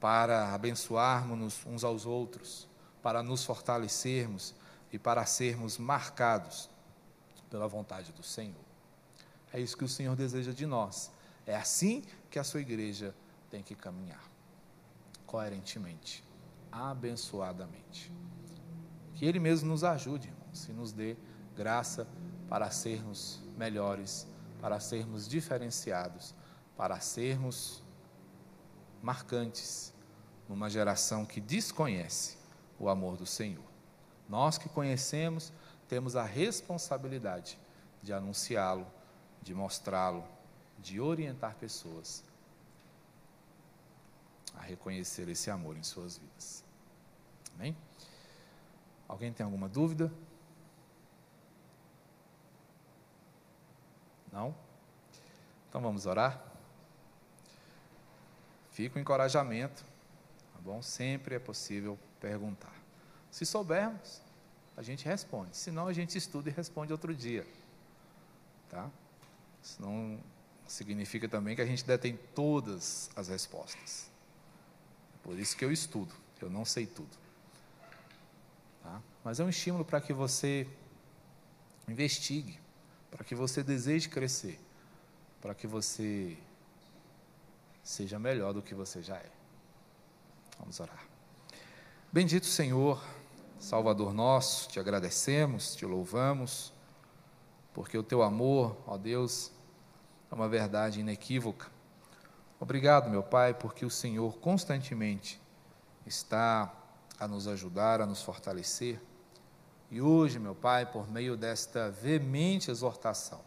para 0.00 0.52
abençoarmos 0.54 1.64
uns 1.66 1.84
aos 1.84 2.06
outros, 2.06 2.68
para 3.02 3.22
nos 3.22 3.44
fortalecermos 3.44 4.54
e 4.92 4.98
para 4.98 5.24
sermos 5.24 5.78
marcados 5.78 6.68
pela 7.50 7.66
vontade 7.66 8.12
do 8.12 8.22
Senhor. 8.22 8.68
É 9.52 9.58
isso 9.58 9.76
que 9.76 9.84
o 9.84 9.88
Senhor 9.88 10.14
deseja 10.14 10.52
de 10.52 10.66
nós. 10.66 11.10
É 11.46 11.56
assim 11.56 12.04
que 12.30 12.38
a 12.38 12.44
sua 12.44 12.60
igreja 12.60 13.14
tem 13.50 13.62
que 13.62 13.74
caminhar, 13.74 14.22
coerentemente, 15.26 16.22
abençoadamente. 16.70 18.12
Que 19.14 19.24
Ele 19.24 19.40
mesmo 19.40 19.70
nos 19.70 19.82
ajude, 19.82 20.28
irmãos, 20.28 20.68
e 20.68 20.72
nos 20.72 20.92
dê 20.92 21.16
graça 21.56 22.06
para 22.48 22.70
sermos 22.70 23.40
melhores, 23.56 24.26
para 24.60 24.78
sermos 24.78 25.26
diferenciados 25.26 26.34
para 26.78 27.00
sermos 27.00 27.82
marcantes 29.02 29.92
numa 30.48 30.70
geração 30.70 31.26
que 31.26 31.40
desconhece 31.40 32.38
o 32.78 32.88
amor 32.88 33.16
do 33.16 33.26
Senhor. 33.26 33.64
Nós 34.28 34.56
que 34.56 34.68
conhecemos, 34.68 35.52
temos 35.88 36.14
a 36.14 36.22
responsabilidade 36.22 37.58
de 38.00 38.12
anunciá-lo, 38.12 38.86
de 39.42 39.52
mostrá-lo, 39.52 40.24
de 40.78 41.00
orientar 41.00 41.56
pessoas 41.56 42.22
a 44.54 44.60
reconhecer 44.60 45.28
esse 45.28 45.50
amor 45.50 45.76
em 45.76 45.82
suas 45.82 46.16
vidas. 46.16 46.64
Amém? 47.56 47.76
Alguém 49.08 49.32
tem 49.32 49.44
alguma 49.44 49.68
dúvida? 49.68 50.12
Não? 54.30 54.54
Então 55.68 55.80
vamos 55.80 56.06
orar? 56.06 56.47
Fica 58.78 58.96
o 58.96 59.02
encorajamento, 59.02 59.84
tá 60.52 60.60
bom? 60.60 60.80
Sempre 60.80 61.34
é 61.34 61.38
possível 61.40 61.98
perguntar. 62.20 62.72
Se 63.28 63.44
soubermos, 63.44 64.22
a 64.76 64.84
gente 64.84 65.04
responde. 65.04 65.56
Se 65.56 65.72
não, 65.72 65.88
a 65.88 65.92
gente 65.92 66.16
estuda 66.16 66.48
e 66.48 66.52
responde 66.52 66.92
outro 66.92 67.12
dia. 67.12 67.44
Tá? 68.70 68.88
Isso 69.60 69.82
não 69.82 70.20
significa 70.64 71.28
também 71.28 71.56
que 71.56 71.60
a 71.60 71.66
gente 71.66 71.84
detém 71.84 72.16
todas 72.36 73.10
as 73.16 73.26
respostas. 73.26 74.08
Por 75.24 75.36
isso 75.36 75.56
que 75.56 75.64
eu 75.64 75.72
estudo, 75.72 76.14
eu 76.40 76.48
não 76.48 76.64
sei 76.64 76.86
tudo. 76.86 77.18
Tá? 78.84 79.02
Mas 79.24 79.40
é 79.40 79.44
um 79.44 79.48
estímulo 79.48 79.84
para 79.84 80.00
que 80.00 80.12
você 80.12 80.68
investigue, 81.88 82.56
para 83.10 83.24
que 83.24 83.34
você 83.34 83.60
deseje 83.60 84.08
crescer, 84.08 84.56
para 85.40 85.52
que 85.52 85.66
você 85.66 86.38
seja 87.88 88.18
melhor 88.18 88.52
do 88.52 88.60
que 88.60 88.74
você 88.74 89.02
já 89.02 89.16
é. 89.16 89.30
Vamos 90.58 90.78
orar. 90.78 91.02
Bendito 92.12 92.44
Senhor, 92.44 93.02
Salvador 93.58 94.12
nosso, 94.12 94.68
te 94.68 94.78
agradecemos, 94.78 95.74
te 95.74 95.86
louvamos, 95.86 96.70
porque 97.72 97.96
o 97.96 98.02
teu 98.02 98.22
amor, 98.22 98.76
ó 98.86 98.98
Deus, 98.98 99.50
é 100.30 100.34
uma 100.34 100.46
verdade 100.46 101.00
inequívoca. 101.00 101.68
Obrigado, 102.60 103.08
meu 103.08 103.22
Pai, 103.22 103.54
porque 103.54 103.86
o 103.86 103.90
Senhor 103.90 104.36
constantemente 104.36 105.40
está 106.04 106.70
a 107.18 107.26
nos 107.26 107.48
ajudar, 107.48 108.02
a 108.02 108.06
nos 108.06 108.20
fortalecer. 108.20 109.00
E 109.90 110.02
hoje, 110.02 110.38
meu 110.38 110.54
Pai, 110.54 110.84
por 110.84 111.10
meio 111.10 111.38
desta 111.38 111.90
veemente 111.90 112.70
exortação, 112.70 113.40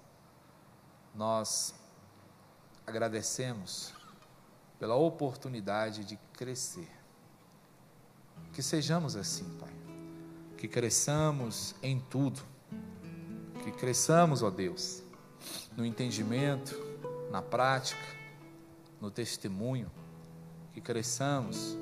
nós 1.13 1.75
agradecemos 2.87 4.00
pela 4.82 4.95
oportunidade 4.95 6.03
de 6.03 6.17
crescer. 6.34 6.89
Que 8.51 8.63
sejamos 8.63 9.15
assim, 9.15 9.45
Pai. 9.59 9.69
Que 10.57 10.67
cresçamos 10.67 11.75
em 11.84 11.99
tudo. 11.99 12.41
Que 13.63 13.71
cresçamos, 13.71 14.41
ó 14.41 14.49
Deus, 14.49 15.03
no 15.77 15.86
entendimento, 15.86 16.75
na 17.29 17.43
prática, 17.43 18.01
no 18.99 19.11
testemunho. 19.11 19.91
Que 20.73 20.82
cresçamos 20.82 21.77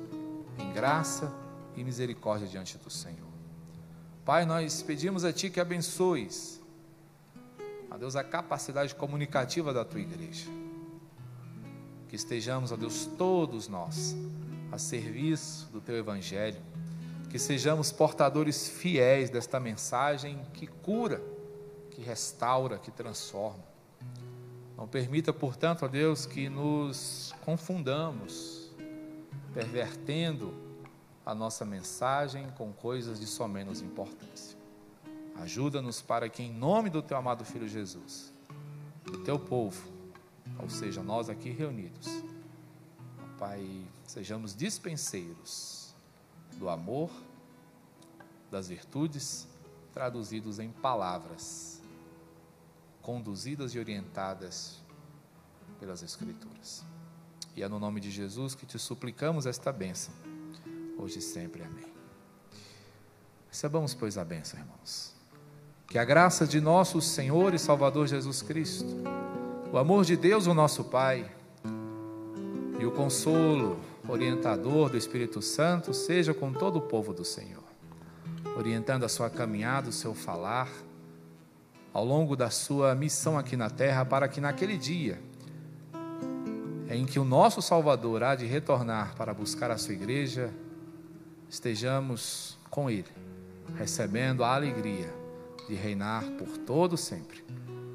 em 0.58 0.70
graça 0.70 1.34
e 1.74 1.82
misericórdia 1.82 2.46
diante 2.46 2.76
do 2.76 2.90
Senhor. 2.90 3.30
Pai, 4.26 4.44
nós 4.44 4.82
pedimos 4.82 5.24
a 5.24 5.32
Ti 5.32 5.48
que 5.48 5.58
abençoes, 5.58 6.60
a 7.90 7.96
Deus, 7.96 8.14
a 8.14 8.22
capacidade 8.22 8.94
comunicativa 8.94 9.72
da 9.72 9.86
Tua 9.86 10.00
igreja. 10.00 10.50
Que 12.10 12.16
estejamos, 12.16 12.72
ó 12.72 12.76
Deus, 12.76 13.06
todos 13.16 13.68
nós 13.68 14.16
a 14.72 14.78
serviço 14.78 15.70
do 15.70 15.80
Teu 15.80 15.96
Evangelho, 15.96 16.60
que 17.30 17.38
sejamos 17.38 17.92
portadores 17.92 18.68
fiéis 18.68 19.30
desta 19.30 19.60
mensagem 19.60 20.44
que 20.52 20.66
cura, 20.66 21.22
que 21.92 22.02
restaura, 22.02 22.78
que 22.78 22.90
transforma. 22.90 23.62
Não 24.76 24.88
permita, 24.88 25.32
portanto, 25.32 25.84
ó 25.84 25.88
Deus, 25.88 26.26
que 26.26 26.48
nos 26.48 27.32
confundamos, 27.44 28.72
pervertendo 29.54 30.52
a 31.24 31.32
nossa 31.32 31.64
mensagem 31.64 32.50
com 32.58 32.72
coisas 32.72 33.20
de 33.20 33.26
só 33.26 33.46
menos 33.46 33.80
importância. 33.80 34.58
Ajuda-nos 35.36 36.02
para 36.02 36.28
que, 36.28 36.42
em 36.42 36.52
nome 36.52 36.90
do 36.90 37.02
teu 37.02 37.16
amado 37.16 37.44
Filho 37.44 37.68
Jesus, 37.68 38.32
do 39.04 39.18
teu 39.18 39.38
povo, 39.38 39.99
ou 40.62 40.68
seja, 40.68 41.02
nós 41.02 41.28
aqui 41.28 41.50
reunidos, 41.50 42.06
Pai, 43.38 43.86
sejamos 44.04 44.54
dispenseiros 44.54 45.94
do 46.56 46.68
amor, 46.68 47.10
das 48.50 48.68
virtudes, 48.68 49.48
traduzidos 49.92 50.58
em 50.58 50.70
palavras, 50.70 51.80
conduzidas 53.00 53.74
e 53.74 53.78
orientadas 53.78 54.80
pelas 55.78 56.02
Escrituras. 56.02 56.84
E 57.56 57.62
é 57.62 57.68
no 57.68 57.78
nome 57.78 58.00
de 58.00 58.10
Jesus 58.10 58.54
que 58.54 58.66
te 58.66 58.78
suplicamos 58.78 59.46
esta 59.46 59.72
bênção, 59.72 60.12
hoje 60.98 61.18
e 61.18 61.22
sempre. 61.22 61.62
Amém. 61.62 61.86
Recebamos, 63.50 63.94
pois, 63.94 64.18
a 64.18 64.24
bênção, 64.24 64.60
irmãos. 64.60 65.14
Que 65.88 65.98
a 65.98 66.04
graça 66.04 66.46
de 66.46 66.60
nosso 66.60 67.00
Senhor 67.00 67.52
e 67.54 67.58
Salvador 67.58 68.06
Jesus 68.06 68.42
Cristo, 68.42 68.86
o 69.72 69.78
amor 69.78 70.04
de 70.04 70.16
Deus, 70.16 70.46
o 70.46 70.54
nosso 70.54 70.84
Pai, 70.84 71.30
e 72.78 72.84
o 72.84 72.90
consolo 72.90 73.78
orientador 74.08 74.90
do 74.90 74.96
Espírito 74.96 75.40
Santo 75.40 75.94
seja 75.94 76.34
com 76.34 76.52
todo 76.52 76.76
o 76.76 76.82
povo 76.82 77.12
do 77.12 77.24
Senhor, 77.24 77.62
orientando 78.56 79.04
a 79.04 79.08
sua 79.08 79.30
caminhada, 79.30 79.90
o 79.90 79.92
seu 79.92 80.12
falar, 80.12 80.68
ao 81.92 82.04
longo 82.04 82.34
da 82.34 82.50
sua 82.50 82.94
missão 82.94 83.38
aqui 83.38 83.56
na 83.56 83.70
terra, 83.70 84.04
para 84.04 84.26
que 84.28 84.40
naquele 84.40 84.76
dia 84.76 85.20
em 86.88 87.06
que 87.06 87.20
o 87.20 87.24
nosso 87.24 87.62
Salvador 87.62 88.24
há 88.24 88.34
de 88.34 88.46
retornar 88.46 89.14
para 89.14 89.32
buscar 89.32 89.70
a 89.70 89.78
sua 89.78 89.94
igreja, 89.94 90.52
estejamos 91.48 92.58
com 92.68 92.90
Ele, 92.90 93.06
recebendo 93.76 94.42
a 94.42 94.52
alegria 94.52 95.14
de 95.68 95.76
reinar 95.76 96.24
por 96.32 96.58
todo 96.58 96.96
sempre, 96.96 97.44